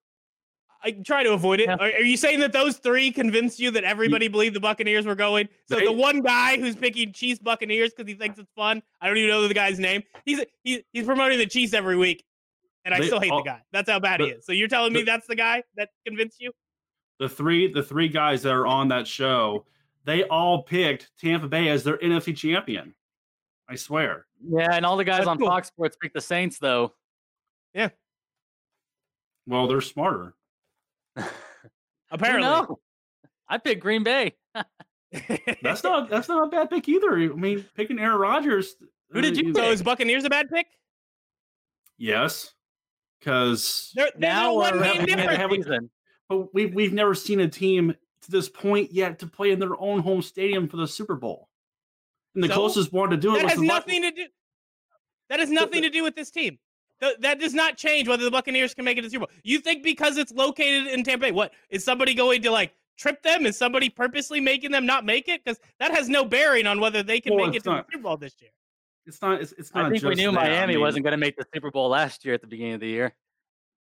[0.83, 1.67] I try to avoid it.
[1.67, 1.75] Yeah.
[1.75, 5.15] Are, are, you saying that those three convinced you that everybody believed the Buccaneers were
[5.15, 5.49] going?
[5.65, 8.83] So they, the one guy who's picking Chiefs Buccaneers because he thinks it's fun.
[9.01, 10.03] I don't even know the guy's name.
[10.25, 12.23] He's he's he's promoting the Chiefs every week,
[12.85, 13.61] and I still hate all, the guy.
[13.71, 14.45] That's how bad the, he is.
[14.45, 16.51] So you're telling me the, that's the guy that convinced you?
[17.19, 19.65] The three the three guys that are on that show,
[20.05, 22.93] they all picked Tampa Bay as their NFC champion.
[23.69, 24.25] I swear.
[24.47, 25.47] Yeah, and all the guys that's on cool.
[25.47, 26.93] Fox Sports pick the Saints though.
[27.73, 27.89] Yeah.
[29.45, 30.35] Well, they're smarter.
[32.11, 32.47] Apparently.
[32.47, 32.79] No.
[33.49, 34.35] I picked Green Bay.
[35.61, 37.17] that's not that's not a bad pick either.
[37.17, 38.75] I mean, picking Aaron Rodgers.
[39.11, 39.51] Who did you?
[39.51, 40.67] Uh, so is Buccaneers a bad pick?
[41.97, 42.53] Yes,
[43.19, 45.89] because now one game difference.
[46.29, 49.79] But we've we've never seen a team to this point yet to play in their
[49.79, 51.46] own home stadium for the Super Bowl.
[52.37, 54.27] And the so, closest one to do it that has nothing to do.
[55.29, 56.59] That has nothing to do with this team.
[56.99, 59.35] that does not change whether the Buccaneers can make it to Super Bowl.
[59.41, 63.23] You think because it's located in Tampa Bay, what is somebody going to like trip
[63.23, 63.47] them?
[63.47, 65.43] Is somebody purposely making them not make it?
[65.43, 67.93] Because that has no bearing on whether they can well, make it to not, the
[67.93, 68.51] Super Bowl this year.
[69.07, 69.41] It's not.
[69.41, 69.85] It's, it's not.
[69.85, 70.35] I think we knew that.
[70.35, 72.73] Miami I mean, wasn't going to make the Super Bowl last year at the beginning
[72.75, 73.15] of the year,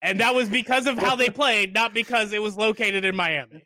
[0.01, 3.63] and that was because of how they played, not because it was located in Miami.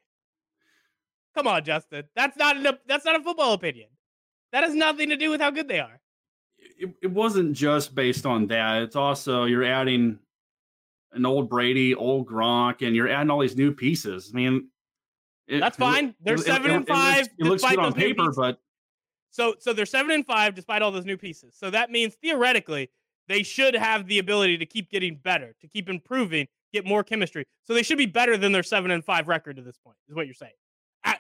[1.36, 2.04] Come on, Justin.
[2.18, 3.88] That's not a, that's not a football opinion.
[4.54, 6.00] That has nothing to do with how good they are.
[6.80, 8.84] It, it wasn't just based on that.
[8.84, 10.20] It's also you're adding
[11.12, 14.32] an old Brady, old Gronk, and you're adding all these new pieces.
[14.32, 14.70] I mean,
[15.48, 16.16] it, That's fine.
[16.22, 17.28] They're seven and five.
[17.40, 18.60] It looks, it looks good on paper, but
[19.32, 21.56] so so they're seven and five despite all those new pieces.
[21.58, 22.92] So that means theoretically
[23.28, 27.46] they should have the ability to keep getting better, to keep improving, get more chemistry.
[27.64, 29.98] So they should be better than their seven and five record to this point.
[30.08, 30.54] Is what you're saying?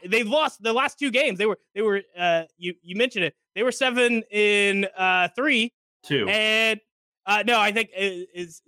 [0.05, 1.37] They've lost the last two games.
[1.37, 3.35] They were they were uh you you mentioned it.
[3.55, 5.73] They were seven in uh three
[6.03, 6.79] two and
[7.25, 8.61] uh no I think is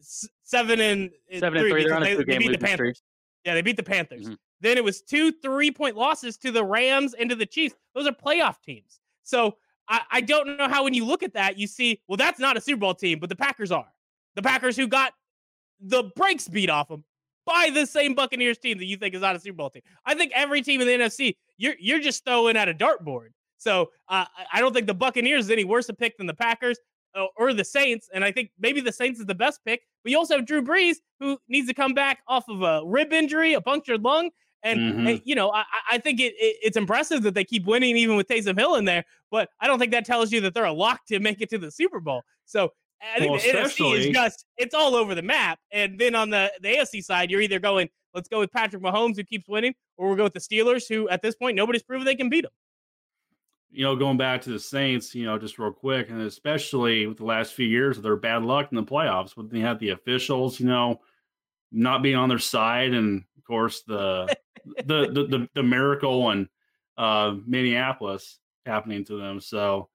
[0.44, 1.84] seven and seven three and three.
[1.84, 3.02] They're on a they, they beat the Panthers.
[3.44, 4.26] Yeah, they beat the Panthers.
[4.26, 4.34] Mm-hmm.
[4.62, 7.76] Then it was two three point losses to the Rams and to the Chiefs.
[7.94, 9.00] Those are playoff teams.
[9.24, 9.58] So
[9.88, 12.58] I, I don't know how when you look at that, you see, well, that's not
[12.58, 13.92] a Super Bowl team, but the Packers are.
[14.36, 15.14] The Packers who got
[15.80, 17.04] the brakes beat off them
[17.46, 19.84] by the same Buccaneers team that you think is not a Super Bowl team.
[20.06, 23.30] I think every team in the NFC, you're you're just throwing at a dartboard.
[23.58, 26.78] So uh, I don't think the Buccaneers is any worse a pick than the Packers
[27.16, 28.10] uh, or the Saints.
[28.14, 29.82] And I think maybe the Saints is the best pick.
[30.04, 33.14] But you also have Drew Brees, who needs to come back off of a rib
[33.14, 34.30] injury, a punctured lung.
[34.64, 35.08] And, mm-hmm.
[35.08, 38.16] and you know, I, I think it, it, it's impressive that they keep winning even
[38.16, 39.04] with Taysom Hill in there.
[39.32, 41.58] But I don't think that tells you that they're a lock to make it to
[41.58, 42.24] the Super Bowl.
[42.46, 42.72] So
[43.02, 45.60] I think well, the NFC is just it's all over the map.
[45.72, 49.16] And then on the the AFC side, you're either going let's go with Patrick Mahomes
[49.18, 52.06] who keeps winning, or we'll go with the Steelers who at this point nobody's proven
[52.06, 52.52] they can beat them.
[53.72, 57.18] You know, going back to the Saints, you know, just real quick, and especially with
[57.18, 59.90] the last few years of their bad luck in the playoffs, when they had the
[59.90, 61.02] officials, you know,
[61.74, 64.34] not being on their side, and of course the
[64.86, 66.48] the, the, the the miracle in
[66.98, 69.42] uh, Minneapolis happening to them.
[69.42, 69.90] So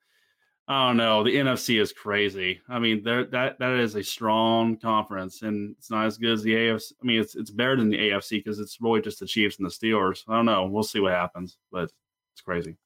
[0.71, 1.25] I don't know.
[1.25, 2.61] The NFC is crazy.
[2.69, 6.45] I mean, there that that is a strong conference, and it's not as good as
[6.45, 6.93] the AFC.
[7.03, 9.67] I mean, it's it's better than the AFC because it's really just the Chiefs and
[9.67, 10.23] the Steelers.
[10.29, 10.67] I don't know.
[10.67, 11.91] We'll see what happens, but
[12.33, 12.77] it's crazy.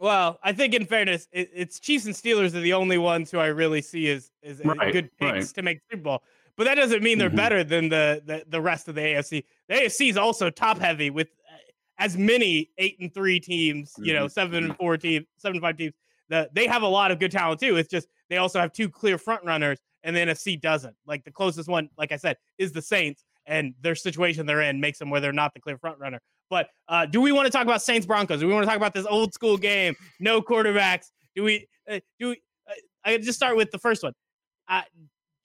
[0.00, 3.38] Well, I think in fairness, it, it's Chiefs and Steelers are the only ones who
[3.38, 5.46] I really see as, as right, good picks right.
[5.54, 6.24] to make Super Bowl.
[6.56, 7.36] But that doesn't mean they're mm-hmm.
[7.36, 9.44] better than the, the the rest of the AFC.
[9.68, 11.58] The AFC is also top heavy with uh,
[11.98, 14.32] as many eight and three teams, you know, mm-hmm.
[14.32, 15.94] seven and four teams, seven and five teams.
[16.30, 17.76] The, they have a lot of good talent too.
[17.76, 20.96] It's just they also have two clear front runners, and the NFC doesn't.
[21.06, 24.80] Like the closest one, like I said, is the Saints, and their situation they're in
[24.80, 26.20] makes them where they're not the clear front runner.
[26.48, 28.40] But uh, do we want to talk about Saints Broncos?
[28.40, 29.94] Do we want to talk about this old school game?
[30.18, 31.06] No quarterbacks.
[31.36, 31.66] Do we?
[31.88, 32.42] Uh, do we?
[32.68, 32.74] Uh,
[33.04, 34.12] I just start with the first one.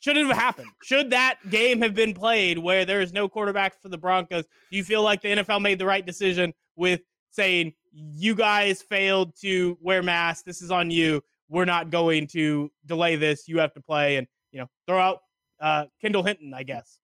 [0.05, 0.67] Should it have happened?
[0.83, 4.43] Should that game have been played where there is no quarterback for the Broncos?
[4.69, 7.01] Do you feel like the NFL made the right decision with
[7.35, 10.43] saying you guys failed to wear masks?
[10.43, 11.21] This is on you.
[11.49, 13.47] We're not going to delay this.
[13.47, 15.19] You have to play, and you know, throw out
[15.59, 16.97] uh, Kendall Hinton, I guess.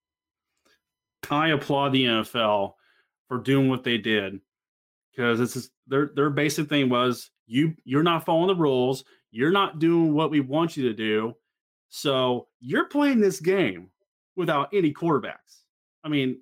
[1.30, 2.74] I applaud the NFL
[3.28, 4.40] for doing what they did
[5.12, 9.52] because it's just, their their basic thing was you you're not following the rules, you're
[9.52, 11.34] not doing what we want you to do,
[11.90, 13.90] so you're playing this game
[14.36, 15.64] without any quarterbacks.
[16.04, 16.40] I mean,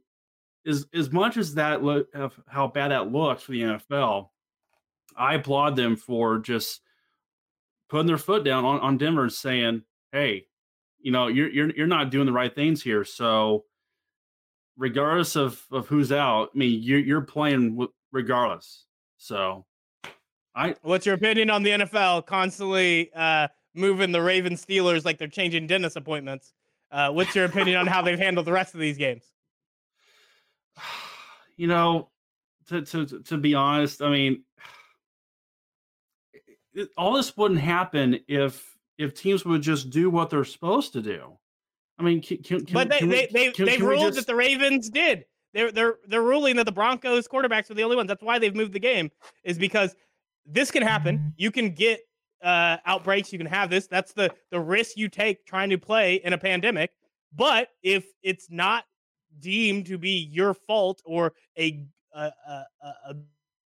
[0.67, 4.29] as as much as that look of how bad that looks for the NFL,
[5.15, 6.81] I applaud them for just
[7.89, 10.45] putting their foot down on, on Denver and saying, "Hey,
[11.01, 13.03] you know, you're you're you're not doing the right things here.
[13.03, 13.65] So
[14.77, 18.85] regardless of of who's out, I mean, you're you're playing regardless.
[19.17, 19.65] So,
[20.55, 20.75] I.
[20.81, 25.67] What's your opinion on the NFL constantly uh, moving the Raven Steelers like they're changing
[25.67, 26.53] dentist appointments?
[26.91, 29.23] Uh, what's your opinion on how they've handled the rest of these games?
[31.57, 32.09] You know,
[32.69, 34.43] to to to be honest, I mean,
[36.73, 41.01] it, all this wouldn't happen if if teams would just do what they're supposed to
[41.01, 41.37] do.
[41.99, 44.15] I mean, can, can, but they, can they, they, can, they've ruled just...
[44.19, 45.25] that the Ravens did.
[45.53, 48.07] They're they're they're ruling that the Broncos quarterbacks are the only ones.
[48.07, 49.11] That's why they've moved the game,
[49.43, 49.95] is because
[50.45, 51.33] this can happen.
[51.37, 52.01] You can get
[52.43, 53.33] uh, outbreaks.
[53.33, 53.87] You can have this.
[53.87, 56.91] That's the the risk you take trying to play in a pandemic.
[57.35, 58.85] But if it's not
[59.39, 63.15] deemed to be your fault or a a, a, a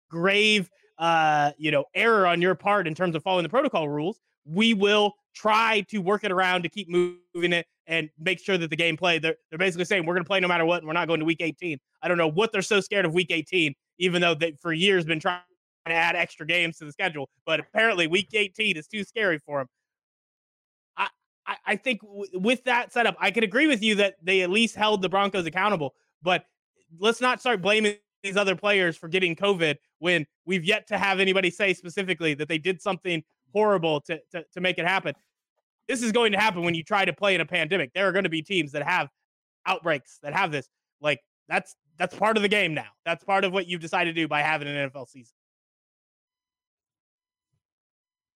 [0.09, 4.19] grave uh, you know error on your part in terms of following the protocol rules,
[4.45, 8.69] we will try to work it around to keep moving it and make sure that
[8.69, 9.19] the game play.
[9.19, 11.19] They're, they're basically saying we're going to play no matter what, and we're not going
[11.19, 11.77] to week 18.
[12.01, 15.05] I don't know what they're so scared of week 18, even though they for years
[15.05, 15.41] been trying
[15.85, 17.29] to add extra games to the schedule.
[17.45, 19.67] But apparently, week 18 is too scary for them.
[21.47, 24.41] I, I, I think w- with that setup, I could agree with you that they
[24.41, 25.95] at least held the Broncos accountable.
[26.21, 26.45] But
[26.99, 31.19] let's not start blaming these other players for getting COVID when we've yet to have
[31.19, 33.23] anybody say specifically that they did something
[33.53, 35.15] horrible to, to, to make it happen.
[35.87, 37.93] This is going to happen when you try to play in a pandemic.
[37.93, 39.09] There are going to be teams that have
[39.65, 40.69] outbreaks that have this.
[41.01, 42.87] Like that's that's part of the game now.
[43.05, 45.33] That's part of what you've decided to do by having an NFL season.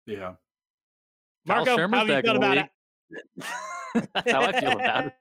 [0.05, 0.33] Yeah.
[1.45, 2.69] Marco, how have you feel about it?
[4.13, 5.13] That's how I feel about it.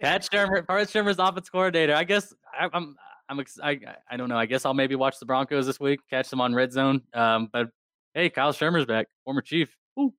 [0.00, 1.94] Pat Shurmur, Pat Shurmur's offense coordinator.
[1.94, 2.96] I guess I, I'm
[3.28, 3.78] I'm ex- I
[4.10, 4.36] I don't know.
[4.36, 7.02] I guess I'll maybe watch the Broncos this week, catch them on Red Zone.
[7.12, 7.68] Um, but
[8.14, 9.74] hey, Kyle Shurmur's back, former Chief.
[9.96, 10.12] Woo.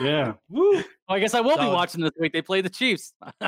[0.00, 0.34] Yeah.
[0.48, 0.72] Woo.
[0.72, 2.32] Well, I guess I will be watching this week.
[2.32, 3.14] They play the Chiefs.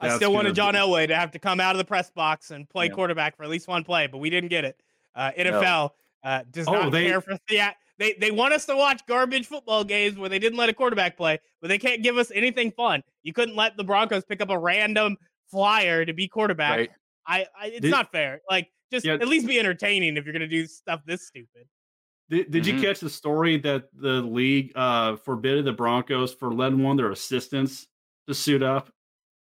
[0.00, 2.68] I still wanted John Elway to have to come out of the press box and
[2.68, 2.92] play yeah.
[2.92, 4.80] quarterback for at least one play, but we didn't get it.
[5.14, 5.92] Uh, NFL no.
[6.22, 7.72] uh, does oh, not they, care for the.
[7.98, 11.16] They they want us to watch garbage football games where they didn't let a quarterback
[11.16, 13.02] play, but they can't give us anything fun.
[13.22, 15.16] You couldn't let the Broncos pick up a random
[15.50, 16.78] flyer to be quarterback.
[16.78, 16.90] Right.
[17.26, 18.40] I, I it's did, not fair.
[18.48, 19.14] Like just yeah.
[19.14, 21.66] at least be entertaining if you're gonna do stuff this stupid.
[22.30, 22.76] Did, did mm-hmm.
[22.76, 26.98] you catch the story that the league uh, forbidden the Broncos for letting one of
[26.98, 27.86] their assistants
[28.28, 28.92] to suit up?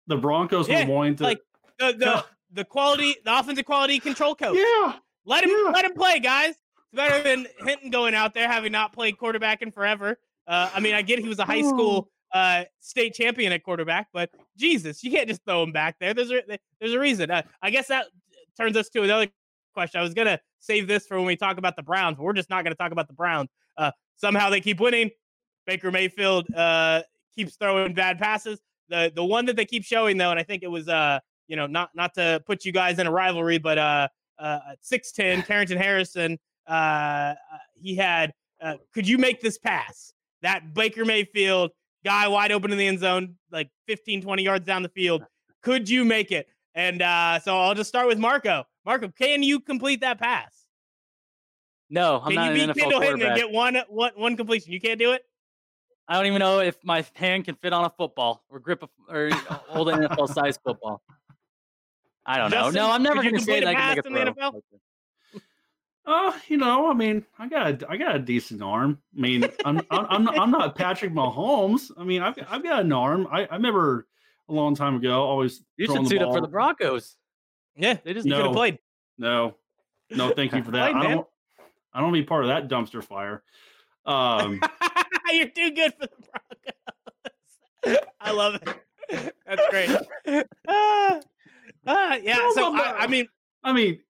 [0.06, 1.40] The Broncos yeah, were wanting to like
[1.78, 4.56] the the, the quality, the offensive quality control coach.
[4.56, 5.70] Yeah, let him yeah.
[5.70, 6.54] let him play, guys.
[6.92, 10.18] It's better than Hinton going out there having not played quarterback in forever.
[10.46, 14.08] Uh, I mean, I get he was a high school uh, state champion at quarterback,
[14.12, 16.12] but Jesus, you can't just throw him back there.
[16.12, 16.42] There's a
[16.80, 17.30] there's a reason.
[17.30, 18.06] Uh, I guess that
[18.58, 19.28] turns us to another
[19.72, 20.00] question.
[20.00, 22.50] I was gonna save this for when we talk about the Browns, but we're just
[22.50, 23.48] not gonna talk about the Browns.
[23.76, 25.10] Uh, somehow they keep winning.
[25.66, 27.02] Baker Mayfield uh,
[27.34, 28.60] keeps throwing bad passes.
[28.88, 31.56] The the one that they keep showing though, and I think it was uh you
[31.56, 35.42] know not not to put you guys in a rivalry, but uh uh six ten
[35.42, 36.38] Carrington Harrison
[36.68, 37.34] uh, uh
[37.74, 38.32] he had
[38.62, 40.12] uh, could you make this pass?
[40.42, 41.72] That Baker Mayfield
[42.04, 45.24] guy wide open in the end zone, like 15, 20 yards down the field.
[45.62, 46.48] Could you make it?
[46.74, 48.64] And uh, so I'll just start with Marco.
[48.84, 50.66] Marco, can you complete that pass?
[51.90, 54.72] No, I'm can not you beat Kendall Hinton and get one, one, one completion?
[54.72, 55.22] You can't do it.
[56.08, 59.12] I don't even know if my hand can fit on a football or grip a,
[59.12, 61.02] or hold an NFL size football.
[62.24, 62.88] I don't Justin, know.
[62.88, 64.62] No, I'm never going to say that I can make a throw.
[66.04, 68.98] Uh, you know, I mean, I got a, I got a decent arm.
[69.16, 71.92] I mean, I'm I'm I'm not, I'm not Patrick Mahomes.
[71.96, 73.28] I mean, I've I've got an arm.
[73.30, 74.08] I, I remember
[74.48, 75.62] a long time ago always.
[75.76, 77.16] You should suit up for the Broncos.
[77.76, 78.78] Yeah, they just no, could have played.
[79.16, 79.54] No,
[80.10, 80.94] no, thank you for that.
[80.94, 81.26] I don't.
[81.94, 83.42] I don't want to be part of that dumpster fire.
[84.04, 84.60] Um,
[85.30, 86.28] You're too good for the
[87.84, 87.98] Broncos.
[88.20, 89.34] I love it.
[89.46, 89.90] That's great.
[90.66, 91.20] Uh,
[91.86, 92.36] uh, yeah.
[92.36, 93.28] No, so I, I mean,
[93.62, 94.00] I mean,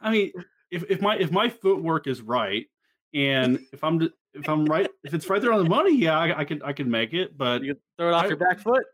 [0.00, 0.32] I mean,
[0.72, 2.66] if, if my if my footwork is right
[3.14, 4.00] and if I'm
[4.34, 6.72] if I'm right if it's right there on the money, yeah, I, I could I
[6.72, 7.36] can make it.
[7.36, 8.84] But you throw it off I, your back foot.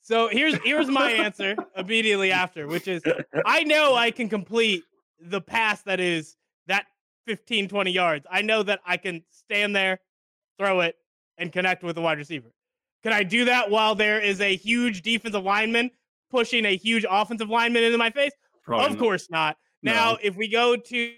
[0.00, 3.02] So here's here's my answer immediately after, which is
[3.44, 4.84] I know I can complete
[5.20, 6.36] the pass that is
[6.66, 6.86] that
[7.26, 8.26] 15 20 yards.
[8.30, 10.00] I know that I can stand there,
[10.58, 10.96] throw it,
[11.38, 12.52] and connect with the wide receiver.
[13.02, 15.90] Can I do that while there is a huge defensive lineman
[16.30, 18.32] pushing a huge offensive lineman into my face?
[18.64, 18.98] Probably of not.
[18.98, 19.56] course not.
[19.82, 20.18] Now, no.
[20.22, 21.12] if we go to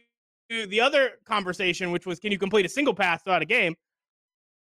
[0.49, 3.75] the other conversation, which was can you complete a single pass throughout a game?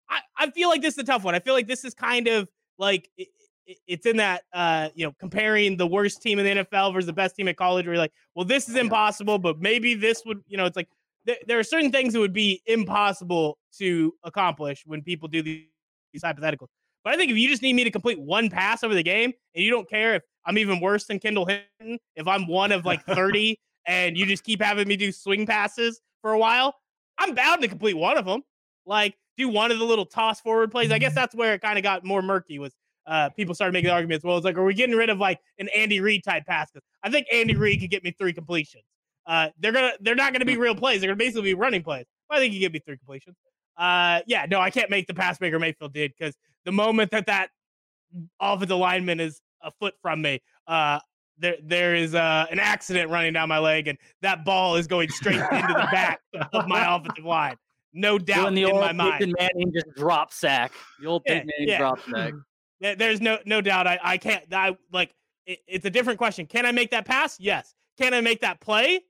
[0.09, 1.35] I, I feel like this is a tough one.
[1.35, 3.27] I feel like this is kind of like it,
[3.65, 7.07] it, it's in that uh, you know comparing the worst team in the NFL versus
[7.07, 7.85] the best team at college.
[7.85, 10.89] Where you're like, well, this is impossible, but maybe this would you know it's like
[11.25, 15.65] th- there are certain things that would be impossible to accomplish when people do these,
[16.13, 16.67] these hypotheticals.
[17.03, 19.31] But I think if you just need me to complete one pass over the game
[19.55, 22.85] and you don't care if I'm even worse than Kendall Hinton, if I'm one of
[22.85, 23.57] like 30
[23.87, 26.75] and you just keep having me do swing passes for a while,
[27.17, 28.43] I'm bound to complete one of them.
[28.85, 30.91] Like do one of the little toss forward plays.
[30.91, 32.73] I guess that's where it kind of got more murky was
[33.07, 34.25] uh, people started making arguments.
[34.25, 36.69] Well, it's like, are we getting rid of like an Andy Reid type pass?
[36.71, 38.83] Because I think Andy Reid could get me three completions.
[39.25, 41.01] Uh, they're gonna they're not gonna be real plays.
[41.01, 42.05] They're gonna basically be running plays.
[42.29, 43.35] I think he get me three completions.
[43.77, 46.35] Uh, yeah, no, I can't make the pass Baker Mayfield did because
[46.65, 47.49] the moment that that
[48.39, 50.99] offensive lineman is a foot from me, uh,
[51.39, 55.09] there there is uh, an accident running down my leg, and that ball is going
[55.09, 56.21] straight into the back
[56.53, 57.55] of my offensive line.
[57.93, 59.13] No doubt the in old my mind.
[59.19, 60.71] Peyton Manning just drop sack.
[61.01, 61.77] The old Peyton yeah, Manning yeah.
[61.77, 62.33] drop sack.
[62.97, 63.87] There's no no doubt.
[63.87, 64.43] I I can't.
[64.53, 65.13] I like.
[65.45, 66.45] It, it's a different question.
[66.45, 67.39] Can I make that pass?
[67.39, 67.73] Yes.
[67.97, 69.01] Can I make that play?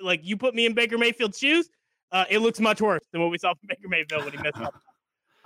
[0.00, 1.68] Like you put me in Baker Mayfield's shoes,
[2.12, 4.58] uh, it looks much worse than what we saw from Baker Mayfield when he missed
[4.58, 4.74] up.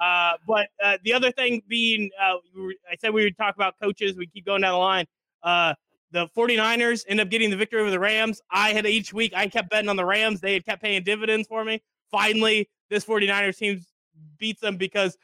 [0.01, 2.35] Uh, but uh, the other thing being, uh,
[2.91, 4.17] I said we would talk about coaches.
[4.17, 5.07] We keep going down the line.
[6.15, 8.41] The 49ers end up getting the victory over the Rams.
[8.49, 10.41] I had each week, I kept betting on the Rams.
[10.41, 11.83] They had kept paying dividends for me.
[12.09, 13.85] Finally, this 49ers team
[14.39, 15.19] beats them because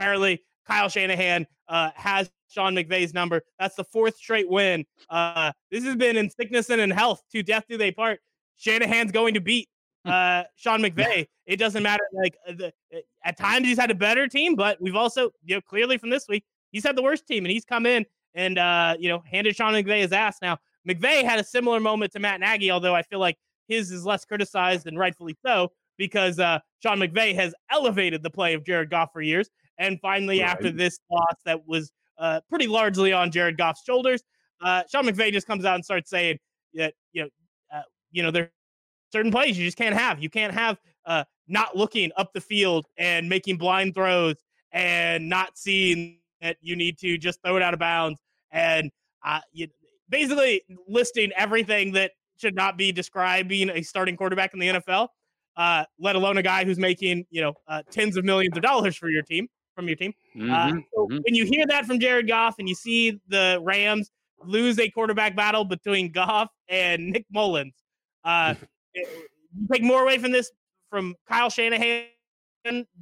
[0.00, 3.42] apparently Kyle Shanahan uh, has Sean McVay's number.
[3.60, 4.84] That's the fourth straight win.
[5.08, 7.22] Uh, this has been in sickness and in health.
[7.30, 8.18] To death do they part.
[8.56, 9.68] Shanahan's going to beat
[10.04, 11.28] uh, Sean McVay.
[11.46, 12.02] It doesn't matter.
[12.12, 15.54] Like uh, the, uh, at times he's had a better team, but we've also you
[15.54, 18.04] know clearly from this week he's had the worst team, and he's come in
[18.34, 20.38] and uh, you know handed Sean McVay his ass.
[20.42, 20.58] Now
[20.88, 23.36] McVay had a similar moment to Matt Nagy, although I feel like
[23.68, 28.54] his is less criticized and rightfully so because uh, Sean McVay has elevated the play
[28.54, 29.48] of Jared Goff for years.
[29.78, 30.50] And finally, right.
[30.50, 34.22] after this loss that was uh, pretty largely on Jared Goff's shoulders,
[34.60, 36.38] uh, Sean McVay just comes out and starts saying
[36.74, 37.28] that you know,
[37.72, 37.82] uh,
[38.12, 38.50] you know, there
[39.12, 40.22] certain plays you just can't have.
[40.22, 44.36] You can't have uh, not looking up the field and making blind throws
[44.72, 48.20] and not seeing that you need to just throw it out of bounds
[48.54, 48.90] and
[49.24, 49.68] uh, you,
[50.08, 55.08] basically listing everything that should not be describing a starting quarterback in the NFL,
[55.56, 58.96] uh, let alone a guy who's making you know uh, tens of millions of dollars
[58.96, 60.14] for your team from your team.
[60.36, 60.78] Uh, mm-hmm.
[60.94, 61.18] so mm-hmm.
[61.24, 64.10] when you hear that from Jared Goff and you see the Rams
[64.44, 67.74] lose a quarterback battle between Goff and Nick Mullens,
[68.24, 68.54] uh,
[68.94, 69.06] you
[69.72, 70.50] take more away from this
[70.90, 72.04] from Kyle Shanahan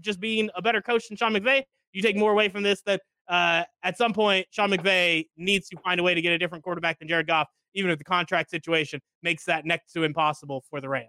[0.00, 1.62] just being a better coach than Sean McVay.
[1.92, 3.02] You take more away from this that
[3.32, 6.62] uh, at some point Sean McVay needs to find a way to get a different
[6.62, 10.82] quarterback than Jared Goff, even if the contract situation makes that next to impossible for
[10.82, 11.08] the Rams.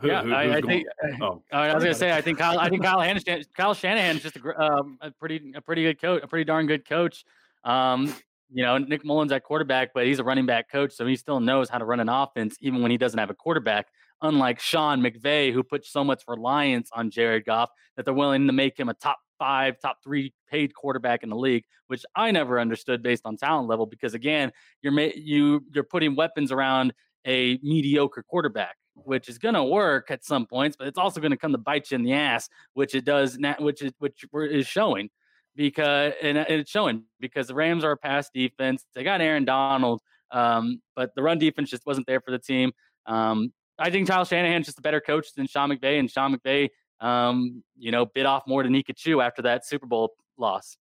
[0.00, 0.86] Who, yeah, who, I, I think.
[1.22, 2.58] Oh, I was gonna say, I think Kyle.
[2.58, 3.44] I think Kyle Shanahan.
[3.56, 6.66] Kyle Shanahan is just a, um, a pretty, a pretty good coach, a pretty darn
[6.66, 7.24] good coach.
[7.64, 8.14] Um,
[8.52, 11.40] you know, Nick Mullens at quarterback, but he's a running back coach, so he still
[11.40, 13.86] knows how to run an offense even when he doesn't have a quarterback.
[14.22, 18.52] Unlike Sean McVay, who puts so much reliance on Jared Goff that they're willing to
[18.52, 22.58] make him a top five, top three paid quarterback in the league, which I never
[22.58, 23.86] understood based on talent level.
[23.86, 24.52] Because again,
[24.82, 26.94] you're ma- you you're putting weapons around
[27.26, 31.32] a mediocre quarterback, which is going to work at some points, but it's also going
[31.32, 34.24] to come to bite you in the ass, which it does, now, which is which
[34.32, 35.10] is showing
[35.56, 38.84] because and it's showing because the Rams are a pass defense.
[38.94, 40.00] They got Aaron Donald,
[40.30, 42.72] um, but the run defense just wasn't there for the team.
[43.06, 46.70] Um, I think Kyle Shanahan's just a better coach than Sean McVay, and Sean McVay,
[47.00, 50.76] um, you know, bit off more than he could chew after that Super Bowl loss.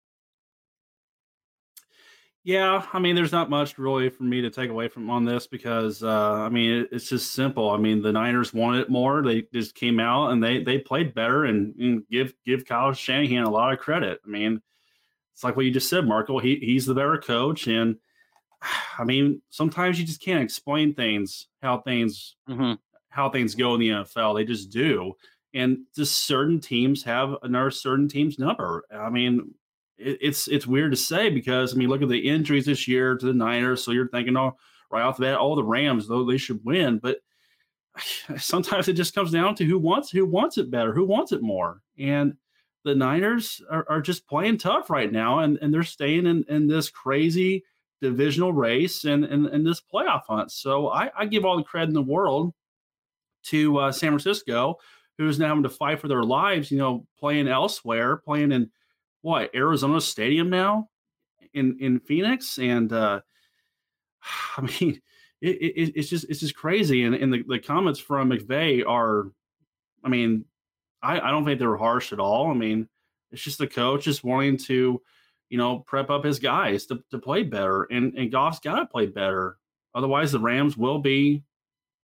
[2.44, 5.46] Yeah, I mean, there's not much really for me to take away from on this
[5.46, 7.70] because uh, I mean, it, it's just simple.
[7.70, 9.22] I mean, the Niners wanted it more.
[9.22, 13.44] They just came out and they they played better and, and give give Kyle Shanahan
[13.44, 14.22] a lot of credit.
[14.26, 14.60] I mean,
[15.34, 16.40] it's like what you just said, Marco.
[16.40, 17.98] He he's the better coach, and
[18.98, 22.74] I mean, sometimes you just can't explain things how things mm-hmm.
[23.10, 24.36] how things go in the NFL.
[24.36, 25.14] They just do,
[25.54, 28.84] and just certain teams have another certain team's number.
[28.94, 29.54] I mean,
[29.98, 33.26] it's it's weird to say because I mean, look at the injuries this year to
[33.26, 33.84] the Niners.
[33.84, 34.58] So you're thinking, oh,
[34.90, 37.20] right off the bat, all oh, the Rams, though they should win, but
[38.38, 41.42] sometimes it just comes down to who wants who wants it better, who wants it
[41.42, 42.36] more, and
[42.84, 46.68] the Niners are, are just playing tough right now, and and they're staying in in
[46.68, 47.64] this crazy
[48.02, 50.52] divisional race and and, this playoff hunt.
[50.52, 52.54] So I, I give all the credit in the world
[53.44, 54.78] to uh, San Francisco,
[55.18, 56.72] who's now having to fight for their lives.
[56.72, 58.72] You know, playing elsewhere, playing in
[59.22, 60.90] what Arizona Stadium now
[61.54, 63.22] in in Phoenix, and uh,
[64.58, 65.02] I mean,
[65.42, 67.04] it, it, it's just it's just crazy.
[67.04, 69.32] And, and the, the comments from McVay are,
[70.04, 70.46] I mean,
[71.02, 72.50] I, I don't think they're harsh at all.
[72.50, 72.88] I mean,
[73.32, 75.02] it's just the coach just wanting to,
[75.52, 78.86] you know, prep up his guys to, to play better, and and Goff's got to
[78.86, 79.58] play better.
[79.94, 81.44] Otherwise, the Rams will be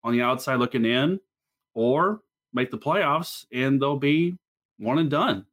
[0.04, 1.18] on the outside looking in,
[1.74, 2.20] or
[2.52, 4.36] make the playoffs, and they'll be
[4.78, 5.46] one and done.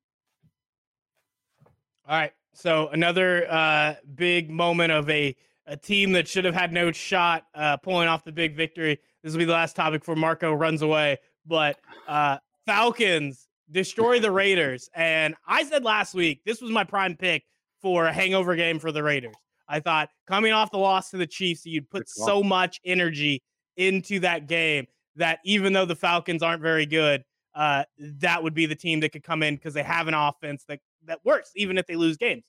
[2.07, 2.33] All right.
[2.53, 5.33] So another uh, big moment of a,
[5.65, 8.99] a team that should have had no shot uh, pulling off the big victory.
[9.23, 11.17] This will be the last topic before Marco runs away.
[11.45, 14.89] But uh, Falcons destroy the Raiders.
[14.93, 17.43] And I said last week this was my prime pick
[17.85, 19.35] for a hangover game for the Raiders.
[19.69, 23.43] I thought coming off the loss to the Chiefs, you'd put so much energy
[23.77, 27.23] into that game that even though the Falcons aren't very good,
[27.53, 30.63] uh, that would be the team that could come in because they have an offense
[30.67, 32.45] that that works even if they lose games.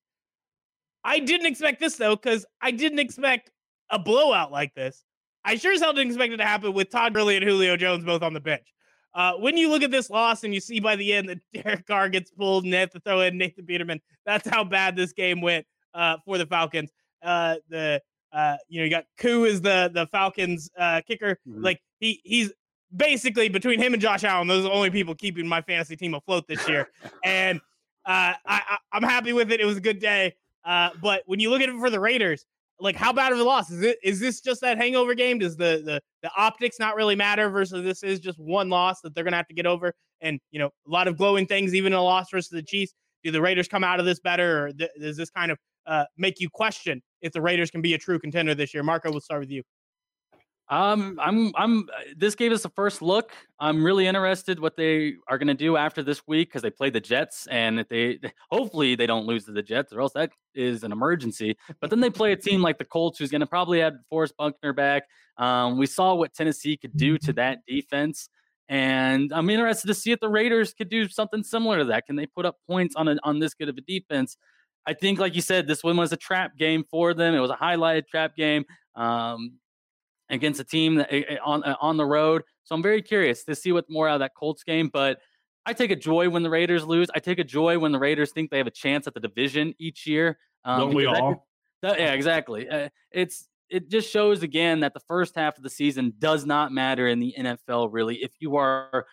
[1.05, 3.51] I didn't expect this though because I didn't expect
[3.91, 5.05] a blowout like this.
[5.45, 8.07] I sure as hell didn't expect it to happen with Todd Gurley and Julio Jones
[8.07, 8.73] both on the bench.
[9.17, 11.87] Uh, when you look at this loss and you see by the end that Derek
[11.87, 15.13] Carr gets pulled and they have to throw in Nathan Peterman, that's how bad this
[15.13, 16.91] game went uh, for the Falcons.
[17.23, 18.01] Uh, the
[18.33, 21.39] uh, you know you got Koo is the the Falcons uh, kicker.
[21.49, 21.65] Mm-hmm.
[21.65, 22.53] Like he he's
[22.95, 26.15] basically between him and Josh Allen, those are the only people keeping my fantasy team
[26.15, 26.91] afloat this year.
[27.25, 27.59] and
[28.05, 29.61] uh, I, I am happy with it.
[29.61, 30.35] It was a good day.
[30.65, 32.45] Uh, but when you look at it for the Raiders,
[32.79, 33.99] like how bad of a loss is it?
[34.03, 35.39] Is this just that hangover game?
[35.39, 39.15] Does the the the optics not really matter versus this is just one loss that
[39.15, 39.95] they're gonna have to get over?
[40.21, 42.95] And you know, a lot of glowing things, even a loss versus the Chiefs.
[43.25, 46.05] Do the Raiders come out of this better, or th- does this kind of uh,
[46.17, 48.83] make you question if the Raiders can be a true contender this year?
[48.83, 49.63] Marco, we'll start with you.
[50.69, 51.81] Um, I'm, I'm.
[51.81, 53.33] Uh, this gave us a first look.
[53.61, 56.91] I'm really interested what they are going to do after this week because they play
[56.91, 58.19] the Jets, and if they
[58.51, 61.57] hopefully they don't lose to the Jets, or else that is an emergency.
[61.81, 64.35] But then they play a team like the Colts, who's going to probably have Forrest
[64.37, 65.05] Buckner back.
[65.39, 68.29] Um, we saw what Tennessee could do to that defense,
[68.69, 72.07] and I'm interested to see if the Raiders could do something similar to that.
[72.07, 74.37] Can they put up points on a, on this good of a defense?
[74.85, 77.35] I think, like you said, this one was a trap game for them.
[77.35, 78.65] It was a highlighted trap game.
[78.95, 79.59] Um,
[80.31, 82.43] against a team that, eh, eh, on eh, on the road.
[82.65, 84.89] So I'm very curious to see what more out of that Colts game.
[84.93, 85.19] But
[85.65, 87.09] I take a joy when the Raiders lose.
[87.15, 89.75] I take a joy when the Raiders think they have a chance at the division
[89.79, 90.39] each year.
[90.65, 91.47] Um, Don't we all?
[91.83, 92.67] That, yeah, exactly.
[92.67, 96.73] Uh, it's it just shows again that the first half of the season does not
[96.73, 99.05] matter in the NFL really if you are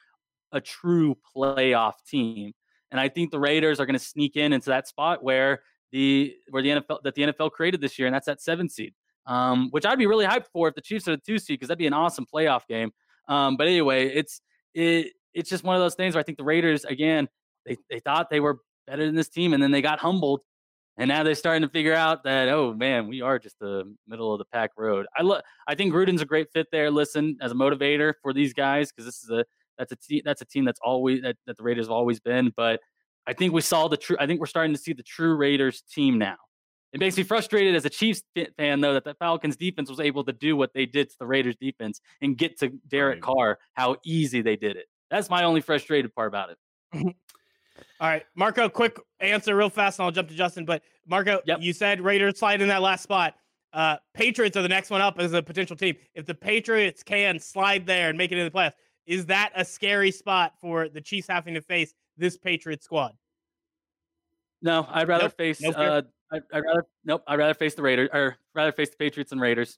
[0.54, 2.54] a true playoff team.
[2.90, 5.62] And I think the Raiders are going to sneak in into that spot where
[5.92, 8.94] the where the NFL that the NFL created this year, and that's that seven seed
[9.26, 11.70] um, which I'd be really hyped for if the Chiefs are the two seed because
[11.70, 12.92] that'd be an awesome playoff game.
[13.28, 14.42] Um, but anyway, it's
[14.74, 17.28] it it's just one of those things where I think the Raiders again
[17.66, 20.42] they they thought they were better than this team and then they got humbled.
[20.96, 24.34] And now they're starting to figure out that oh man, we are just the middle
[24.34, 25.08] of the pack road.
[25.18, 26.92] I look, I think Gruden's a great fit there.
[26.92, 29.46] Listen, as a motivator for these guys because this is a
[29.78, 32.52] that's a team that's a team that's always that, that the Raiders have always been.
[32.56, 32.80] But
[33.26, 34.18] I think we saw the true.
[34.20, 36.36] I think we're starting to see the true Raiders team now.
[36.94, 38.22] It makes me frustrated as a Chiefs
[38.56, 41.26] fan, though, that the Falcons defense was able to do what they did to the
[41.26, 43.20] Raiders defense and get to Derek.
[43.20, 44.86] Carr, how easy they did it.
[45.10, 46.58] That's my only frustrated part about it.
[48.00, 50.66] All right, Marco, quick answer real fast, and I'll jump to Justin.
[50.66, 51.60] But Marco, yep.
[51.62, 53.36] you said Raiders slide in that last spot.
[53.74, 55.96] Uh, Patriots are the next one up as a potential team.
[56.14, 58.74] If the Patriots can slide there and make it into the playoffs,
[59.08, 63.14] is that a scary spot for the Chiefs having to face this Patriot squad?
[64.62, 65.38] No, I'd rather nope.
[65.38, 65.76] face nope.
[65.78, 66.02] uh,
[66.34, 67.24] I, would rather nope.
[67.28, 69.78] I'd rather face the Raiders or rather face the Patriots and Raiders.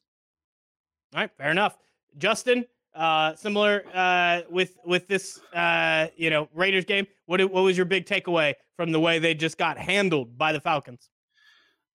[1.14, 1.78] All right, fair enough.
[2.18, 7.08] Justin, uh, similar uh, with with this uh, you know Raiders game.
[7.26, 10.62] What what was your big takeaway from the way they just got handled by the
[10.62, 11.10] Falcons?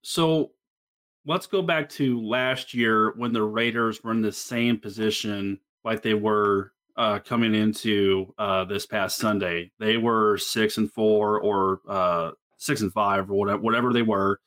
[0.03, 0.53] So
[1.27, 6.03] let's go back to last year when the Raiders were in the same position like
[6.03, 9.71] they were uh, coming into uh, this past Sunday.
[9.79, 14.41] They were six and four or uh, six and five or whatever, whatever they were.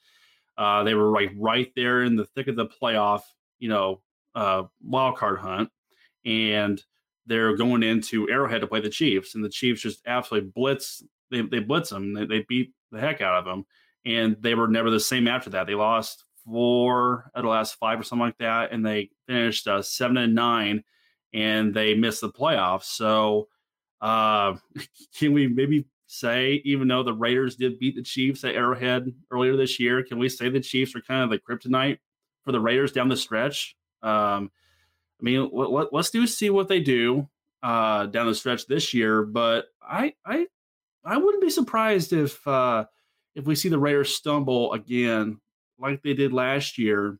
[0.58, 3.22] Uh, they were like right there in the thick of the playoff,
[3.60, 4.01] you know,
[4.36, 5.70] uh, wild card hunt,
[6.26, 6.82] and
[7.26, 11.04] they're going into Arrowhead to play the Chiefs, and the Chiefs just absolutely blitz.
[11.32, 12.14] They they blitz them.
[12.14, 13.66] They, they beat the heck out of them,
[14.06, 15.68] and they were never the same after that.
[15.68, 19.68] They lost four out of the last five or something like that, and they finished
[19.68, 20.84] uh, seven and nine,
[21.34, 22.86] and they missed the playoffs.
[22.86, 23.47] So,
[24.01, 24.56] uh,
[25.18, 29.57] can we maybe say, even though the Raiders did beat the Chiefs at Arrowhead earlier
[29.57, 31.97] this year, can we say the Chiefs are kind of the kryptonite
[32.43, 33.76] for the Raiders down the stretch?
[34.01, 34.51] Um,
[35.20, 37.28] I mean, let, us do see what they do
[37.64, 40.47] uh, down the stretch this year, but I I
[41.05, 42.86] I wouldn't be surprised if uh,
[43.36, 45.39] if we see the Raiders stumble again
[45.80, 47.18] like they did last year.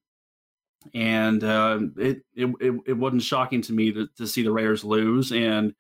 [0.94, 2.54] And uh, it, it
[2.86, 5.74] it wasn't shocking to me to, to see the Raiders lose, and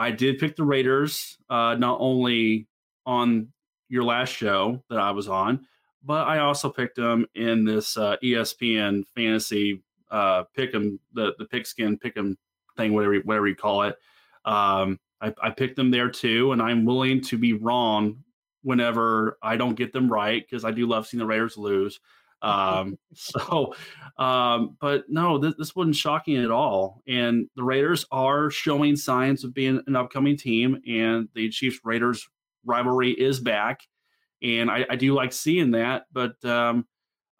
[0.00, 2.66] I did pick the Raiders, uh, not only
[3.06, 3.48] on
[3.88, 5.66] your last show that I was on,
[6.02, 11.44] but I also picked them in this uh, ESPN fantasy uh, pick them the the
[11.44, 12.36] pigskin pick them
[12.76, 13.96] thing, whatever whatever you call it.
[14.44, 18.24] Um, I, I picked them there too, and I'm willing to be wrong
[18.62, 22.00] whenever I don't get them right because I do love seeing the Raiders lose.
[22.42, 23.74] Um, so,
[24.18, 27.02] um, but no, this, this wasn't shocking at all.
[27.06, 32.28] And the Raiders are showing signs of being an upcoming team, and the Chiefs Raiders
[32.64, 33.80] rivalry is back.
[34.42, 36.86] And I, I do like seeing that, but um,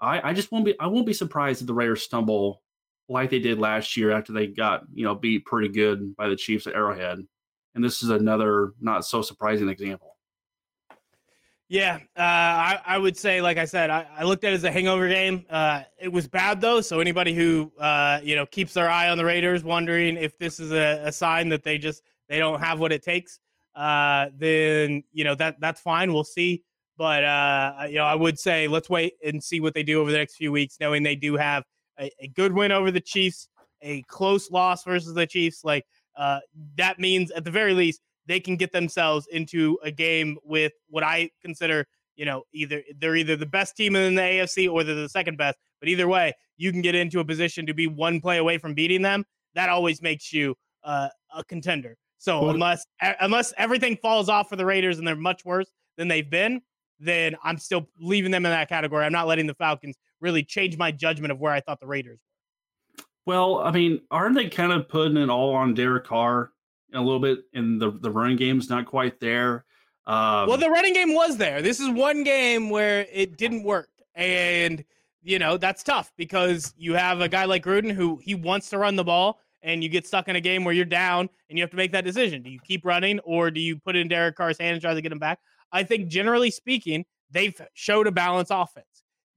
[0.00, 2.62] I, I just won't be I won't be surprised if the Raiders stumble
[3.08, 6.36] like they did last year after they got you know beat pretty good by the
[6.36, 7.18] Chiefs at Arrowhead.
[7.74, 10.09] and this is another not so surprising example.
[11.70, 14.64] Yeah, uh, I, I, would say, like I said, I, I, looked at it as
[14.64, 15.46] a hangover game.
[15.48, 19.16] Uh, it was bad though, so anybody who uh, you know keeps their eye on
[19.16, 22.80] the Raiders, wondering if this is a, a sign that they just they don't have
[22.80, 23.38] what it takes,
[23.76, 26.12] uh, then you know that that's fine.
[26.12, 26.64] We'll see,
[26.98, 30.10] but uh, you know I would say let's wait and see what they do over
[30.10, 31.62] the next few weeks, knowing they do have
[32.00, 33.48] a, a good win over the Chiefs,
[33.80, 35.62] a close loss versus the Chiefs.
[35.62, 36.40] Like uh,
[36.78, 38.00] that means at the very least
[38.30, 43.16] they can get themselves into a game with what I consider, you know, either they're
[43.16, 45.58] either the best team in the AFC or they're the second best.
[45.80, 48.74] But either way, you can get into a position to be one play away from
[48.74, 49.24] beating them.
[49.54, 50.54] That always makes you
[50.84, 51.96] uh, a contender.
[52.18, 52.84] So well, unless
[53.20, 56.60] unless everything falls off for the Raiders and they're much worse than they've been,
[57.00, 59.04] then I'm still leaving them in that category.
[59.04, 62.20] I'm not letting the Falcons really change my judgment of where I thought the Raiders
[62.20, 63.04] were.
[63.26, 66.52] Well, I mean, aren't they kind of putting it all on Derek Carr?
[66.94, 69.64] A little bit, and the the running game's not quite there.
[70.06, 71.62] Um, well, the running game was there.
[71.62, 74.84] This is one game where it didn't work, and
[75.22, 78.78] you know that's tough because you have a guy like Gruden who he wants to
[78.78, 81.62] run the ball, and you get stuck in a game where you're down and you
[81.62, 84.08] have to make that decision: do you keep running or do you put it in
[84.08, 85.38] Derek Carr's hand and try to get him back?
[85.72, 88.86] I think generally speaking, they've showed a balanced offense.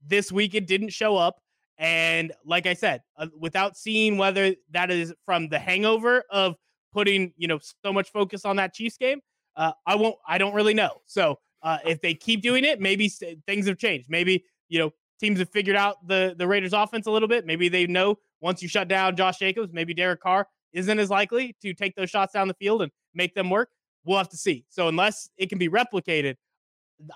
[0.06, 1.40] This week it didn't show up.
[1.78, 6.56] And like I said, uh, without seeing whether that is from the hangover of
[6.94, 9.20] putting you know so much focus on that Chiefs game.
[9.56, 10.16] Uh, I won't.
[10.26, 11.02] I don't really know.
[11.04, 14.08] So uh, if they keep doing it, maybe things have changed.
[14.08, 17.44] Maybe you know teams have figured out the the Raiders' offense a little bit.
[17.44, 21.54] Maybe they know once you shut down Josh Jacobs, maybe Derek Carr isn't as likely
[21.62, 23.70] to take those shots down the field and make them work.
[24.04, 24.64] We'll have to see.
[24.68, 26.36] So unless it can be replicated,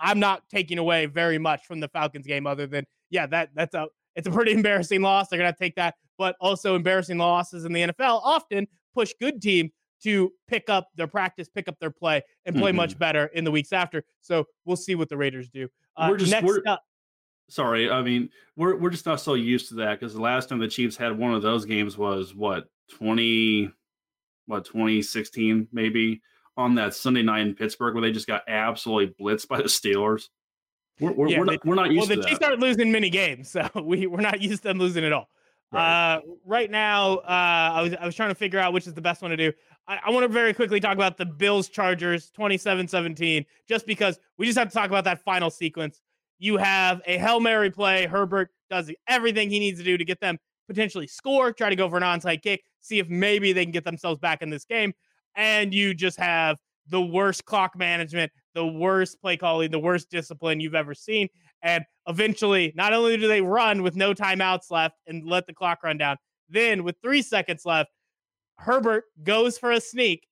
[0.01, 3.74] I'm not taking away very much from the Falcons game other than yeah, that that's
[3.74, 5.29] a it's a pretty embarrassing loss.
[5.29, 9.70] They're gonna take that, but also embarrassing losses in the NFL often push good team
[10.03, 12.76] to pick up their practice, pick up their play, and play mm-hmm.
[12.76, 14.05] much better in the weeks after.
[14.20, 15.68] So we'll see what the Raiders do.
[15.97, 16.82] Uh, we're just next we're, up,
[17.49, 20.59] sorry, I mean we're we're just not so used to that because the last time
[20.59, 23.70] the Chiefs had one of those games was what twenty,
[24.47, 26.22] what twenty sixteen maybe
[26.57, 30.28] on that Sunday night in Pittsburgh where they just got absolutely blitzed by the Steelers.
[31.01, 33.49] We're, we're, yeah, we're, not, we're not used well, the Chiefs aren't losing many games,
[33.53, 35.28] so we, we're not used to them losing at all.
[35.71, 36.14] Right.
[36.14, 39.03] Uh, right now, uh, I was I was trying to figure out which is the
[39.03, 39.53] best one to do.
[39.87, 44.47] I, I want to very quickly talk about the Bills Chargers 27-17, just because we
[44.47, 46.01] just have to talk about that final sequence.
[46.39, 48.07] You have a Hail Mary play.
[48.07, 50.39] Herbert does everything he needs to do to get them
[50.69, 53.85] potentially score, try to go for an onside kick, see if maybe they can get
[53.85, 54.93] themselves back in this game.
[55.35, 56.57] And you just have
[56.89, 61.29] the worst clock management, the worst play calling, the worst discipline you've ever seen.
[61.63, 65.83] And eventually, not only do they run with no timeouts left and let the clock
[65.83, 66.17] run down,
[66.49, 67.91] then with three seconds left,
[68.59, 70.27] Herbert goes for a sneak,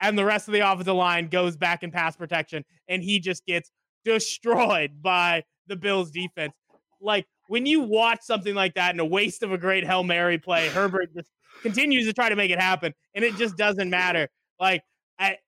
[0.00, 3.44] and the rest of the offensive line goes back in pass protection, and he just
[3.46, 3.70] gets
[4.04, 6.52] destroyed by the Bills defense.
[7.00, 10.38] Like when you watch something like that and a waste of a great Hail Mary
[10.38, 11.30] play, Herbert just
[11.62, 14.28] continues to try to make it happen, and it just doesn't matter.
[14.58, 14.82] Like
[15.18, 15.38] I,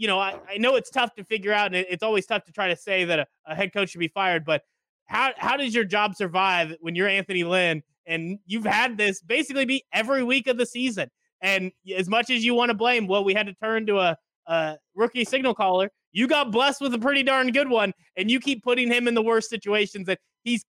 [0.00, 2.52] you know, I, I know it's tough to figure out, and it's always tough to
[2.52, 4.46] try to say that a, a head coach should be fired.
[4.46, 4.62] But
[5.04, 9.66] how how does your job survive when you're Anthony Lynn and you've had this basically
[9.66, 11.10] be every week of the season?
[11.42, 14.16] And as much as you want to blame, well, we had to turn to a,
[14.46, 15.90] a rookie signal caller.
[16.12, 19.12] You got blessed with a pretty darn good one, and you keep putting him in
[19.12, 20.64] the worst situations that he's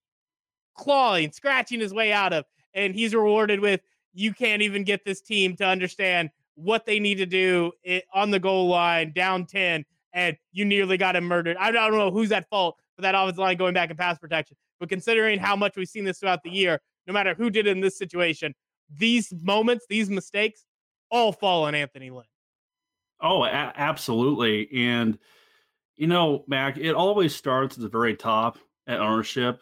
[0.78, 3.80] clawing, scratching his way out of, and he's rewarded with
[4.14, 7.72] you can't even get this team to understand what they need to do
[8.14, 9.84] on the goal line, down 10,
[10.14, 11.58] and you nearly got him murdered.
[11.58, 14.58] I don't know who's at fault for that offensive line going back in pass protection,
[14.80, 17.72] but considering how much we've seen this throughout the year, no matter who did it
[17.72, 18.54] in this situation,
[18.90, 20.66] these moments, these mistakes,
[21.10, 22.26] all fall on Anthony Lynn.
[23.22, 24.70] Oh, a- absolutely.
[24.74, 25.18] And,
[25.96, 28.58] you know, Mac, it always starts at the very top
[28.88, 29.62] at ownership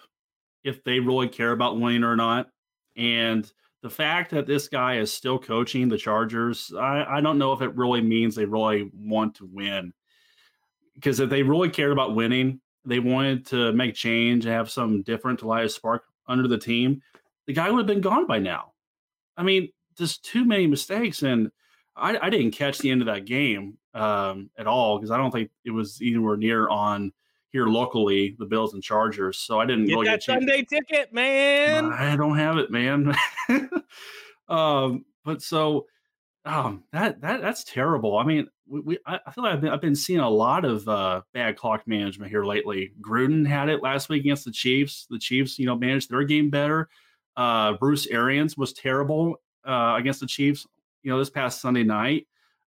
[0.64, 2.50] if they really care about winning or not.
[2.96, 3.52] And
[3.82, 7.62] the fact that this guy is still coaching the Chargers, I, I don't know if
[7.62, 9.94] it really means they really want to win.
[10.96, 15.02] Because if they really cared about winning, they wanted to make change and have some
[15.04, 17.02] different Elias spark under the team,
[17.48, 18.74] the guy would have been gone by now.
[19.38, 21.24] I mean, just too many mistakes.
[21.24, 21.50] And
[21.96, 25.32] I, I didn't catch the end of that game um, at all because I don't
[25.32, 27.14] think it was anywhere near on
[27.52, 29.38] here locally, the Bills and Chargers.
[29.38, 31.86] So I didn't get really that get Sunday ticket, man.
[31.86, 33.16] I don't have it, man.
[34.50, 35.88] um, but so
[36.46, 38.18] um, that that that's terrible.
[38.18, 40.88] I mean, we, we I feel like I've been, I've been seeing a lot of
[40.88, 42.94] uh, bad clock management here lately.
[43.02, 45.08] Gruden had it last week against the Chiefs.
[45.10, 46.90] The Chiefs, you know, managed their game better.
[47.36, 50.66] Uh, Bruce Arians was terrible uh, against the Chiefs.
[51.04, 52.28] You know, this past Sunday night.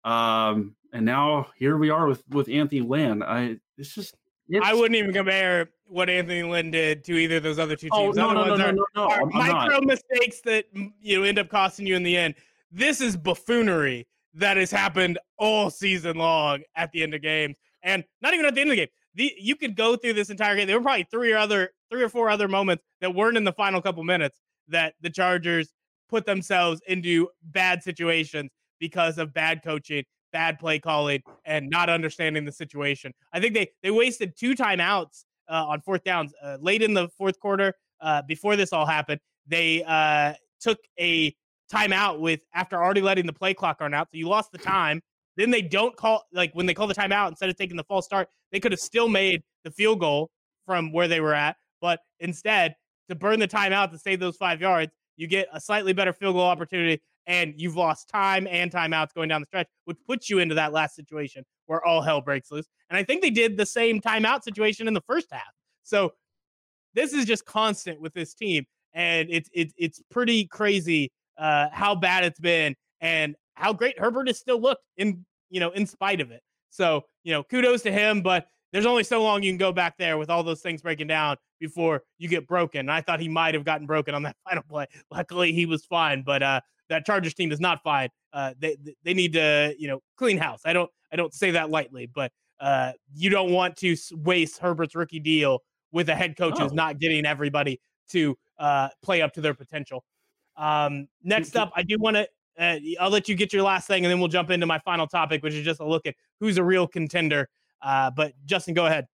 [0.04, 3.22] Um, and now here we are with with Anthony Lynn.
[3.22, 4.14] I it's just
[4.48, 7.88] it's, I wouldn't even compare what Anthony Lynn did to either of those other two
[7.92, 8.18] oh, teams.
[8.18, 9.84] Oh, no, no, no, no, no, no, micro not.
[9.84, 12.34] mistakes that mm, you know end up costing you in the end.
[12.70, 18.04] This is buffoonery that has happened all season long at the end of games, and
[18.20, 18.88] not even at the end of the game.
[19.14, 20.66] The, you could go through this entire game.
[20.66, 23.52] There were probably three or other, three or four other moments that weren't in the
[23.52, 25.72] final couple minutes that the Chargers
[26.08, 32.44] put themselves into bad situations because of bad coaching, bad play calling, and not understanding
[32.44, 33.14] the situation.
[33.32, 37.08] I think they they wasted two timeouts uh, on fourth downs uh, late in the
[37.16, 37.72] fourth quarter.
[38.00, 41.34] Uh, before this all happened, they uh, took a
[41.72, 44.08] timeout with after already letting the play clock run out.
[44.10, 45.00] So you lost the time.
[45.36, 48.04] Then they don't call like when they call the timeout instead of taking the false
[48.04, 50.30] start, they could have still made the field goal
[50.66, 52.74] from where they were at, but instead
[53.08, 56.34] to burn the timeout to save those five yards, you get a slightly better field
[56.34, 60.38] goal opportunity, and you've lost time and timeouts going down the stretch, which puts you
[60.38, 62.66] into that last situation where all hell breaks loose.
[62.90, 65.42] And I think they did the same timeout situation in the first half.
[65.82, 66.12] So
[66.94, 71.94] this is just constant with this team, and it's it's it's pretty crazy uh, how
[71.94, 76.20] bad it's been and how great Herbert has still looked in you know in spite
[76.20, 76.42] of it.
[76.70, 79.96] So you know kudos to him, but there's only so long you can go back
[79.98, 82.80] there with all those things breaking down before you get broken.
[82.80, 84.86] And I thought he might have gotten broken on that final play.
[85.12, 88.08] Luckily, he was fine, but uh, that Chargers team is not fine.
[88.32, 90.60] Uh, they they need to you know clean house.
[90.64, 94.94] I don't I don't say that lightly, but uh, you don't want to waste Herbert's
[94.94, 95.60] rookie deal
[95.92, 96.62] with a head coach oh.
[96.62, 97.80] who's not getting everybody
[98.10, 100.04] to uh, play up to their potential.
[100.56, 102.28] Um, next up, I do want to.
[102.56, 105.08] Uh, I'll let you get your last thing, and then we'll jump into my final
[105.08, 107.48] topic, which is just a look at who's a real contender
[107.84, 109.06] uh, but Justin, go ahead.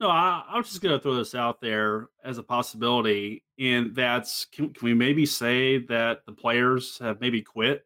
[0.00, 3.94] No, I, I was just going to throw this out there as a possibility, and
[3.94, 7.84] that's can, can we maybe say that the players have maybe quit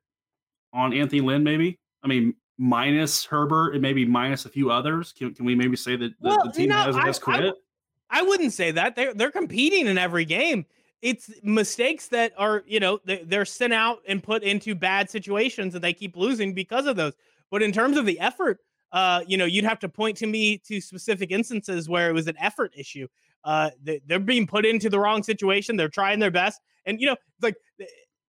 [0.72, 1.42] on Anthony Lynn?
[1.42, 5.12] Maybe I mean minus Herbert and maybe minus a few others.
[5.12, 7.52] Can, can we maybe say that the, well, the team has, has quit?
[8.10, 10.66] I, I, wouldn't say that they're they're competing in every game.
[11.02, 15.82] It's mistakes that are you know they're sent out and put into bad situations, and
[15.82, 17.14] they keep losing because of those.
[17.50, 18.60] But in terms of the effort,
[18.94, 22.28] uh, you know, you'd have to point to me to specific instances where it was
[22.28, 23.08] an effort issue.
[23.42, 25.76] Uh, they, are being put into the wrong situation.
[25.76, 27.56] They're trying their best, and you know, like,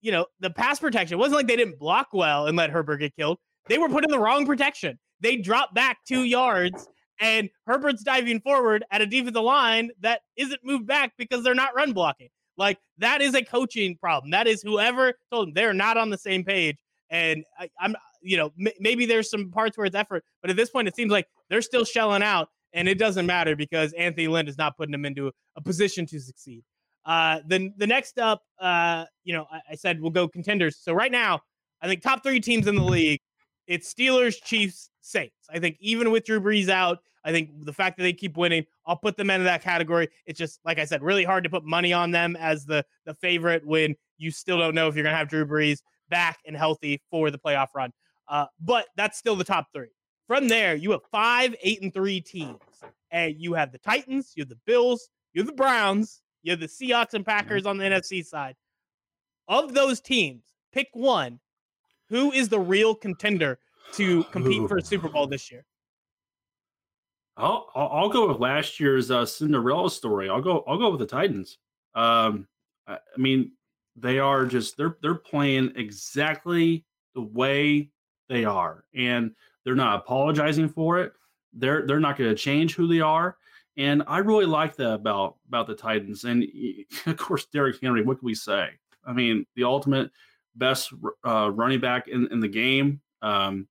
[0.02, 2.98] you know, the pass protection it wasn't like they didn't block well and let Herbert
[2.98, 3.38] get killed.
[3.68, 4.98] They were put in the wrong protection.
[5.22, 6.88] They dropped back two yards,
[7.20, 11.76] and Herbert's diving forward at a defensive line that isn't moved back because they're not
[11.76, 12.30] run blocking.
[12.58, 14.32] Like that is a coaching problem.
[14.32, 16.78] That is whoever told them they're not on the same page.
[17.12, 17.96] And I, am
[18.26, 20.96] you know, m- maybe there's some parts where it's effort, but at this point, it
[20.96, 24.76] seems like they're still shelling out, and it doesn't matter because Anthony Lynn is not
[24.76, 26.64] putting them into a, position to succeed.
[27.06, 30.78] Uh, then the next up, uh, you know, I, I said we'll go contenders.
[30.82, 31.42] So right now,
[31.82, 33.20] I think top three teams in the league,
[33.68, 35.36] it's Steelers, Chiefs, Saints.
[35.50, 38.66] I think even with Drew Brees out, I think the fact that they keep winning,
[38.86, 40.10] I'll put them into that category.
[40.26, 43.16] It's just like I said, really hard to put money on them as the the
[43.16, 47.02] favorite when you still don't know if you're gonna have Drew Brees back and healthy
[47.10, 47.92] for the playoff run.
[48.28, 49.90] Uh, but that's still the top three.
[50.28, 52.60] From there, you have five, eight, and three teams.
[53.12, 56.60] And you have the Titans, you have the Bills, you have the Browns, you have
[56.60, 58.56] the Seahawks and Packers on the NFC side.
[59.48, 61.40] Of those teams, pick one.
[62.10, 63.60] Who is the real contender
[63.94, 64.68] to compete Ooh.
[64.68, 65.66] for a Super Bowl this year?
[67.38, 70.30] I'll I'll go with last year's uh, Cinderella story.
[70.30, 71.58] I'll go I'll go with the Titans.
[71.94, 72.48] Um,
[72.88, 73.52] I mean,
[73.96, 77.90] they are just they're they're playing exactly the way
[78.30, 79.32] they are, and
[79.64, 81.14] they're not apologizing for it.
[81.54, 83.38] They're they're not going to change who they are,
[83.78, 86.24] and I really like that about about the Titans.
[86.24, 86.46] And
[87.06, 88.04] of course, Derrick Henry.
[88.04, 88.70] What can we say?
[89.06, 90.12] I mean, the ultimate
[90.56, 90.94] best
[91.26, 93.02] uh, running back in, in the game.
[93.22, 93.68] Um,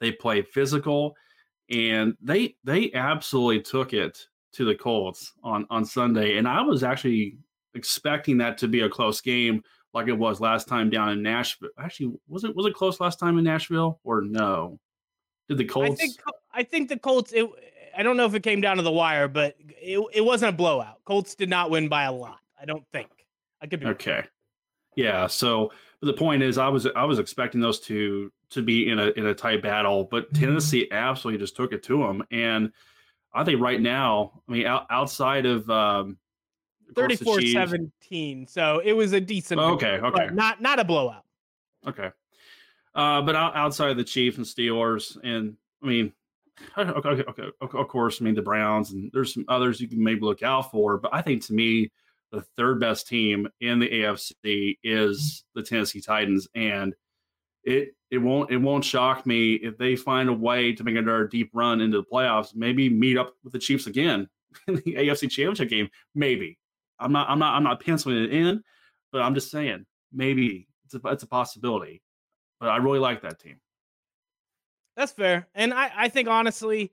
[0.00, 1.16] they play physical,
[1.70, 6.38] and they they absolutely took it to the Colts on on Sunday.
[6.38, 7.38] And I was actually
[7.74, 9.62] expecting that to be a close game
[9.96, 11.70] like it was last time down in Nashville.
[11.78, 14.78] Actually, was it was it close last time in Nashville or no?
[15.48, 15.90] Did the Colts?
[15.90, 16.16] I think
[16.52, 17.32] I think the Colts.
[17.32, 17.48] It,
[17.96, 20.56] I don't know if it came down to the wire, but it, it wasn't a
[20.56, 21.02] blowout.
[21.06, 22.38] Colts did not win by a lot.
[22.60, 23.08] I don't think.
[23.62, 24.12] I could be okay.
[24.12, 24.24] Wrong.
[24.96, 25.26] Yeah.
[25.28, 28.98] So, but the point is, I was I was expecting those two to be in
[28.98, 30.44] a in a tight battle, but mm-hmm.
[30.44, 32.22] Tennessee absolutely just took it to them.
[32.30, 32.70] And
[33.32, 36.18] I think right now, I mean, out, outside of um,
[36.94, 38.46] 34 17.
[38.46, 39.60] So it was a decent.
[39.60, 39.98] Oh, okay.
[39.98, 40.28] Okay.
[40.32, 41.24] Not not a blowout.
[41.86, 42.10] Okay.
[42.94, 46.12] Uh, but outside of the Chiefs and Steelers, and I mean,
[46.78, 50.02] okay, okay, okay, of course, I mean the Browns, and there's some others you can
[50.02, 50.96] maybe look out for.
[50.96, 51.92] But I think to me,
[52.32, 56.94] the third best team in the AFC is the Tennessee Titans, and
[57.64, 61.26] it it won't it won't shock me if they find a way to make another
[61.26, 62.54] deep run into the playoffs.
[62.54, 64.28] Maybe meet up with the Chiefs again
[64.68, 65.90] in the AFC Championship game.
[66.14, 66.58] Maybe
[66.98, 68.62] I'm not I'm not I'm not penciling it in,
[69.12, 72.02] but I'm just saying maybe it's a it's a possibility.
[72.60, 73.60] But I really like that team.
[74.96, 76.92] That's fair, and I I think honestly,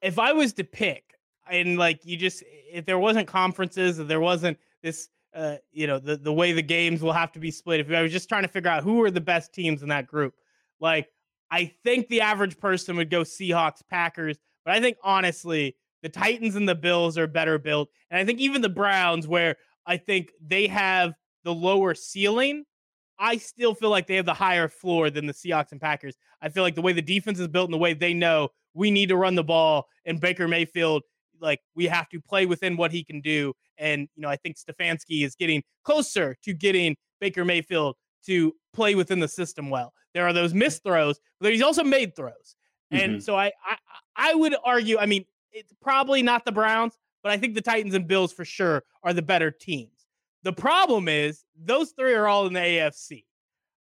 [0.00, 1.14] if I was to pick,
[1.50, 6.16] and like you just if there wasn't conferences, there wasn't this uh, you know, the
[6.16, 7.80] the way the games will have to be split.
[7.80, 10.06] If I was just trying to figure out who are the best teams in that
[10.06, 10.34] group,
[10.80, 11.08] like
[11.50, 16.56] I think the average person would go Seahawks, Packers, but I think honestly the Titans
[16.56, 20.30] and the Bills are better built, and I think even the Browns, where I think
[20.44, 22.64] they have the lower ceiling,
[23.18, 26.16] I still feel like they have the higher floor than the Seahawks and Packers.
[26.40, 28.90] I feel like the way the defense is built and the way they know we
[28.90, 31.02] need to run the ball, and Baker Mayfield
[31.40, 33.54] like we have to play within what he can do.
[33.78, 37.96] And you know, I think Stefanski is getting closer to getting Baker Mayfield
[38.26, 39.92] to play within the system well.
[40.14, 42.56] There are those missed throws, but he's also made throws.
[42.90, 43.20] And mm-hmm.
[43.20, 43.76] so I, I
[44.16, 47.94] I would argue, I mean, it's probably not the Browns, but I think the Titans
[47.94, 50.06] and Bills for sure are the better teams.
[50.42, 53.24] The problem is those three are all in the AFC.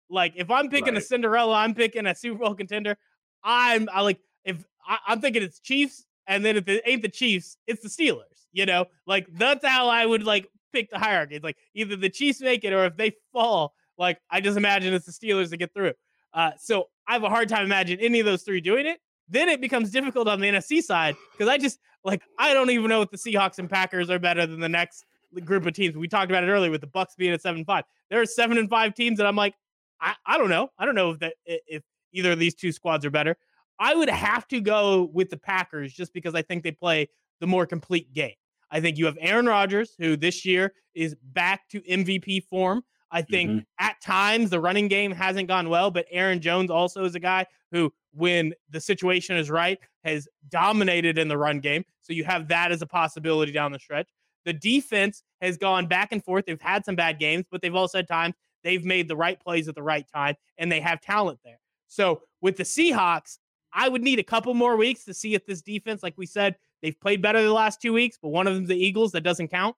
[0.09, 1.03] Like if I'm picking right.
[1.03, 2.97] a Cinderella, I'm picking a Super Bowl contender.
[3.43, 7.09] I'm I like if I, am thinking it's Chiefs, and then if it ain't the
[7.09, 8.45] Chiefs, it's the Steelers.
[8.51, 11.35] You know, like that's how I would like pick the hierarchy.
[11.35, 14.93] It's like either the Chiefs make it or if they fall, like I just imagine
[14.93, 15.93] it's the Steelers to get through.
[16.33, 18.99] Uh, so I have a hard time imagining any of those three doing it.
[19.27, 22.89] Then it becomes difficult on the NFC side because I just like I don't even
[22.89, 25.05] know if the Seahawks and Packers are better than the next
[25.43, 25.97] group of teams.
[25.97, 27.85] We talked about it earlier with the Bucs being at seven five.
[28.09, 29.55] There are seven and five teams that I'm like,
[29.99, 30.69] I, I don't know.
[30.77, 33.35] I don't know if that if either of these two squads are better.
[33.79, 37.09] I would have to go with the Packers just because I think they play
[37.39, 38.35] the more complete game.
[38.71, 42.83] I think you have Aaron Rodgers, who this year is back to MVP form.
[43.11, 43.59] I think mm-hmm.
[43.79, 47.45] at times the running game hasn't gone well, but Aaron Jones also is a guy
[47.71, 51.83] who, when the situation is right, has dominated in the run game.
[52.01, 54.09] So you have that as a possibility down the stretch.
[54.45, 56.45] The defense has gone back and forth.
[56.45, 59.67] They've had some bad games, but they've also had times they've made the right plays
[59.67, 61.59] at the right time and they have talent there.
[61.87, 63.37] So with the Seahawks,
[63.73, 66.55] I would need a couple more weeks to see if this defense, like we said,
[66.81, 69.11] they've played better the last two weeks, but one of them's the Eagles.
[69.11, 69.75] That doesn't count.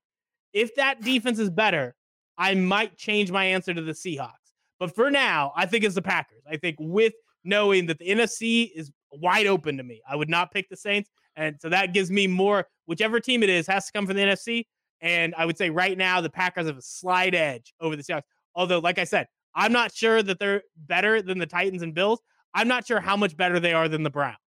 [0.54, 1.96] If that defense is better,
[2.38, 4.32] I might change my answer to the Seahawks.
[4.80, 6.44] But for now, I think it's the Packers.
[6.50, 7.14] I think with
[7.48, 11.10] knowing that the NFC is wide open to me, I would not pick the Saints.
[11.36, 14.24] And so that gives me more, whichever team it is, has to come from the
[14.24, 14.66] NFC.
[15.02, 18.24] And I would say right now, the Packers have a slight edge over the Seahawks.
[18.56, 22.20] Although, like I said, I'm not sure that they're better than the Titans and Bills.
[22.54, 24.38] I'm not sure how much better they are than the Browns.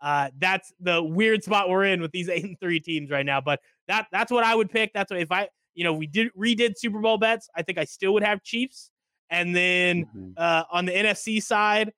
[0.00, 3.40] Uh, that's the weird spot we're in with these eight and three teams right now.
[3.40, 4.92] But that that's what I would pick.
[4.94, 7.48] That's what if I you know we did redid Super Bowl bets.
[7.56, 8.90] I think I still would have Chiefs.
[9.30, 10.30] And then mm-hmm.
[10.36, 11.92] uh, on the NFC side,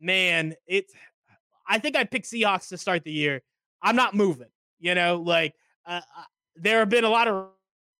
[0.00, 0.92] man, it's
[1.68, 3.42] I think I picked Seahawks to start the year.
[3.82, 4.48] I'm not moving.
[4.80, 5.54] You know, like
[5.86, 6.22] uh, uh,
[6.56, 7.48] there have been a lot of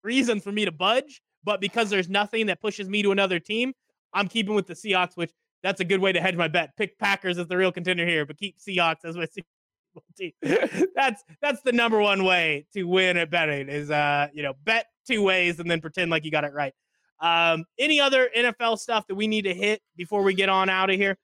[0.03, 3.72] reasons for me to budge, but because there's nothing that pushes me to another team,
[4.12, 5.32] I'm keeping with the Seahawks, which
[5.62, 6.76] that's a good way to hedge my bet.
[6.76, 9.26] Pick Packers as the real contender here, but keep Seahawks as my
[10.16, 10.32] team.
[10.94, 14.86] that's that's the number one way to win at betting is uh you know bet
[15.07, 16.72] two ways and then pretend like you got it right.
[17.20, 20.90] Um, any other NFL stuff that we need to hit before we get on out
[20.90, 21.18] of here?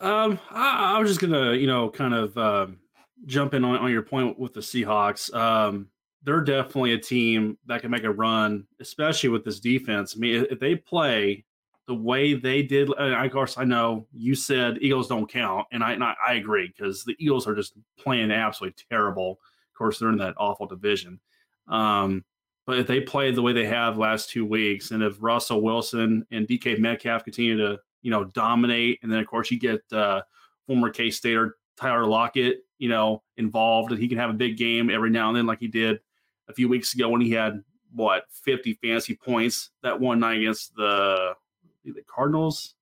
[0.00, 2.66] Um, I, I was just gonna you know kind of uh,
[3.26, 5.32] jump in on, on your point with the Seahawks.
[5.34, 5.88] Um,
[6.22, 10.14] they're definitely a team that can make a run, especially with this defense.
[10.16, 11.44] I mean, if they play
[11.90, 12.88] the way they did.
[12.92, 16.68] of course, I know you said Eagles don't count, and I and I, I agree
[16.68, 19.32] because the Eagles are just playing absolutely terrible.
[19.32, 21.18] Of course, they're in that awful division.
[21.66, 22.24] Um,
[22.64, 26.24] but if they play the way they have last two weeks, and if Russell Wilson
[26.30, 30.22] and DK Metcalf continue to you know dominate, and then of course you get uh,
[30.66, 34.90] former K Stater Tyler Lockett, you know, involved, and he can have a big game
[34.90, 36.00] every now and then, like he did
[36.48, 37.62] a few weeks ago when he had
[37.92, 41.34] what 50 fantasy points that one night against the
[41.84, 42.74] the Cardinals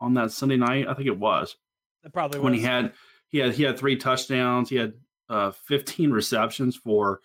[0.00, 0.88] on that Sunday night.
[0.88, 1.56] I think it was.
[2.02, 2.44] That probably was.
[2.44, 2.92] when he had
[3.28, 4.68] he had he had three touchdowns.
[4.68, 4.94] He had
[5.28, 7.20] uh, 15 receptions for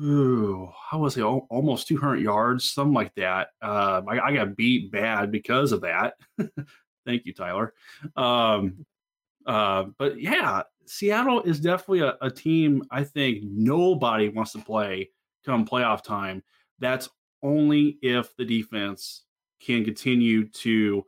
[0.00, 1.18] ooh, how was?
[1.18, 3.48] Almost 200 yards, something like that.
[3.60, 6.14] Uh, I, I, got beat bad because of that.
[7.06, 7.74] Thank you, Tyler.
[8.16, 8.86] Um,
[9.46, 15.10] uh, but yeah, Seattle is definitely a, a team I think nobody wants to play
[15.44, 16.42] come playoff time.
[16.78, 17.08] That's
[17.42, 19.24] only if the defense
[19.60, 21.04] can continue to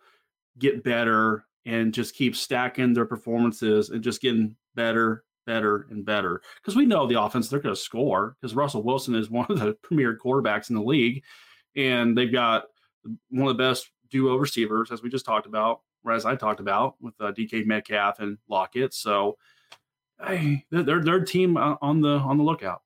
[0.58, 6.42] get better and just keep stacking their performances and just getting better, better, and better.
[6.56, 9.58] Because we know the offense, they're going to score because Russell Wilson is one of
[9.58, 11.22] the premier quarterbacks in the league.
[11.76, 12.64] And they've got
[13.30, 16.60] one of the best duo receivers, as we just talked about, or as I talked
[16.60, 18.94] about with uh, DK Metcalf and Lockett.
[18.94, 19.36] So,
[20.24, 22.82] hey, they're they're team on the on the lookout.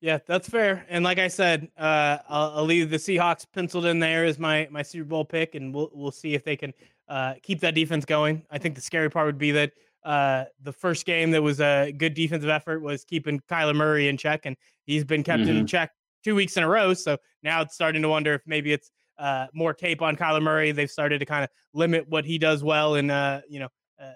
[0.00, 0.86] Yeah, that's fair.
[0.88, 4.68] And like I said, uh, I'll, I'll, leave the Seahawks penciled in there as my
[4.70, 6.72] my Super Bowl pick, and we'll we'll see if they can
[7.08, 8.44] uh, keep that defense going.
[8.50, 9.72] I think the scary part would be that
[10.08, 14.16] uh, the first game that was a good defensive effort was keeping Kyler Murray in
[14.16, 14.56] check, and
[14.86, 15.58] he's been kept mm-hmm.
[15.58, 15.90] in check
[16.24, 16.94] two weeks in a row.
[16.94, 20.72] So now it's starting to wonder if maybe it's uh, more tape on Kyler Murray.
[20.72, 23.68] They've started to kind of limit what he does well, and uh, you know,
[24.02, 24.12] uh,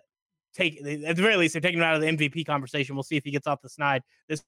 [0.55, 2.97] take at the very least they're taking him out of the MVP conversation.
[2.97, 4.43] We'll see if he gets off the snide this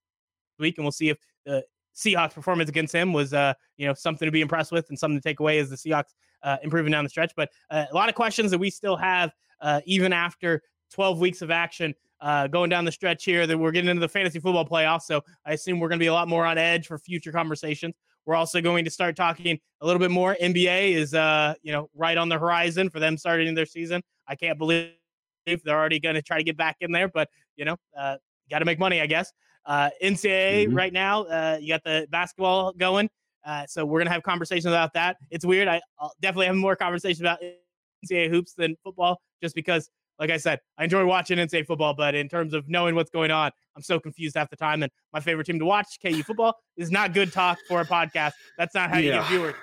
[0.59, 1.63] week, and we'll see if the
[1.95, 5.21] Seahawks performance against him was, uh, you know, something to be impressed with and something
[5.21, 7.35] to take away as the Seahawks uh, improving down the stretch.
[7.37, 9.31] But uh, a lot of questions that we still have,
[9.61, 10.63] uh, even after
[10.95, 11.95] 12 weeks of action.
[12.21, 15.03] Uh, going down the stretch here, that we're getting into the fantasy football playoffs.
[15.03, 17.95] So I assume we're going to be a lot more on edge for future conversations.
[18.25, 20.35] We're also going to start talking a little bit more.
[20.41, 24.01] NBA is, uh, you know, right on the horizon for them starting their season.
[24.27, 24.93] I can't believe
[25.45, 28.17] they're already going to try to get back in there, but you know, uh,
[28.51, 29.31] got to make money, I guess.
[29.67, 30.75] Uh, NCAA mm-hmm.
[30.75, 33.11] right now, uh, you got the basketball going.
[33.45, 35.17] Uh, so we're gonna have conversations about that.
[35.31, 35.69] It's weird.
[35.69, 37.41] I, will definitely have more conversations about
[38.05, 42.15] NCAA hoops than football, just because, like I said, I enjoy watching NCAA football, but
[42.15, 44.83] in terms of knowing what's going on, I'm so confused half the time.
[44.83, 48.33] And my favorite team to watch, KU football, is not good talk for a podcast.
[48.57, 49.55] That's not how you get viewers.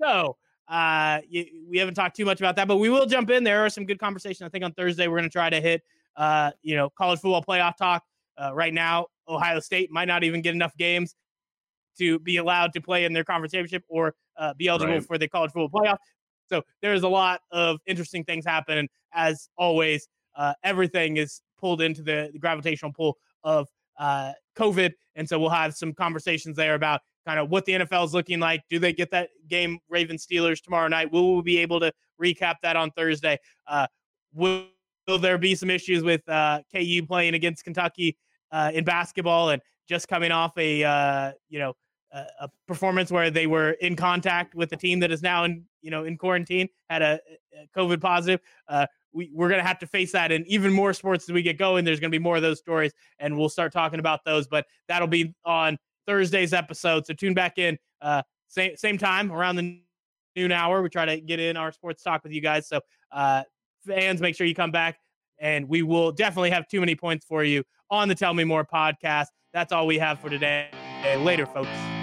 [0.00, 0.36] So
[0.68, 3.44] uh, we haven't talked too much about that, but we will jump in.
[3.44, 4.46] There are some good conversations.
[4.46, 5.82] I think on Thursday we're gonna try to hit,
[6.16, 8.04] uh, you know, college football playoff talk.
[8.36, 11.16] Uh, right now, Ohio State might not even get enough games
[11.98, 15.04] to be allowed to play in their conference championship or uh, be eligible right.
[15.04, 15.98] for the college football playoff.
[16.48, 18.88] So there's a lot of interesting things happening.
[19.12, 23.68] As always, uh, everything is pulled into the, the gravitational pull of
[23.98, 28.06] uh, COVID, and so we'll have some conversations there about kind of what the NFL
[28.06, 28.62] is looking like.
[28.70, 31.12] Do they get that game, Ravens Steelers tomorrow night?
[31.12, 31.92] Will we be able to
[32.22, 33.38] recap that on Thursday?
[33.66, 33.86] Uh,
[34.32, 34.64] will,
[35.06, 38.16] will there be some issues with uh, KU playing against Kentucky
[38.52, 41.74] uh, in basketball and just coming off a uh, you know
[42.12, 45.90] a, performance where they were in contact with a team that is now in you
[45.90, 47.20] know in quarantine had a,
[47.54, 48.40] a COVID positive.
[48.68, 51.42] Uh, we, we're going to have to face that in even more sports as we
[51.42, 51.84] get going.
[51.84, 54.46] There's going to be more of those stories, and we'll start talking about those.
[54.46, 57.06] But that'll be on Thursday's episode.
[57.06, 59.80] So tune back in, uh, same same time around the
[60.36, 60.82] noon hour.
[60.82, 62.68] We try to get in our sports talk with you guys.
[62.68, 62.80] So
[63.12, 63.42] uh,
[63.86, 64.98] fans, make sure you come back
[65.38, 68.64] and we will definitely have too many points for you on the Tell Me More
[68.64, 69.26] podcast.
[69.52, 70.68] That's all we have for today.
[71.18, 71.97] Later, folks.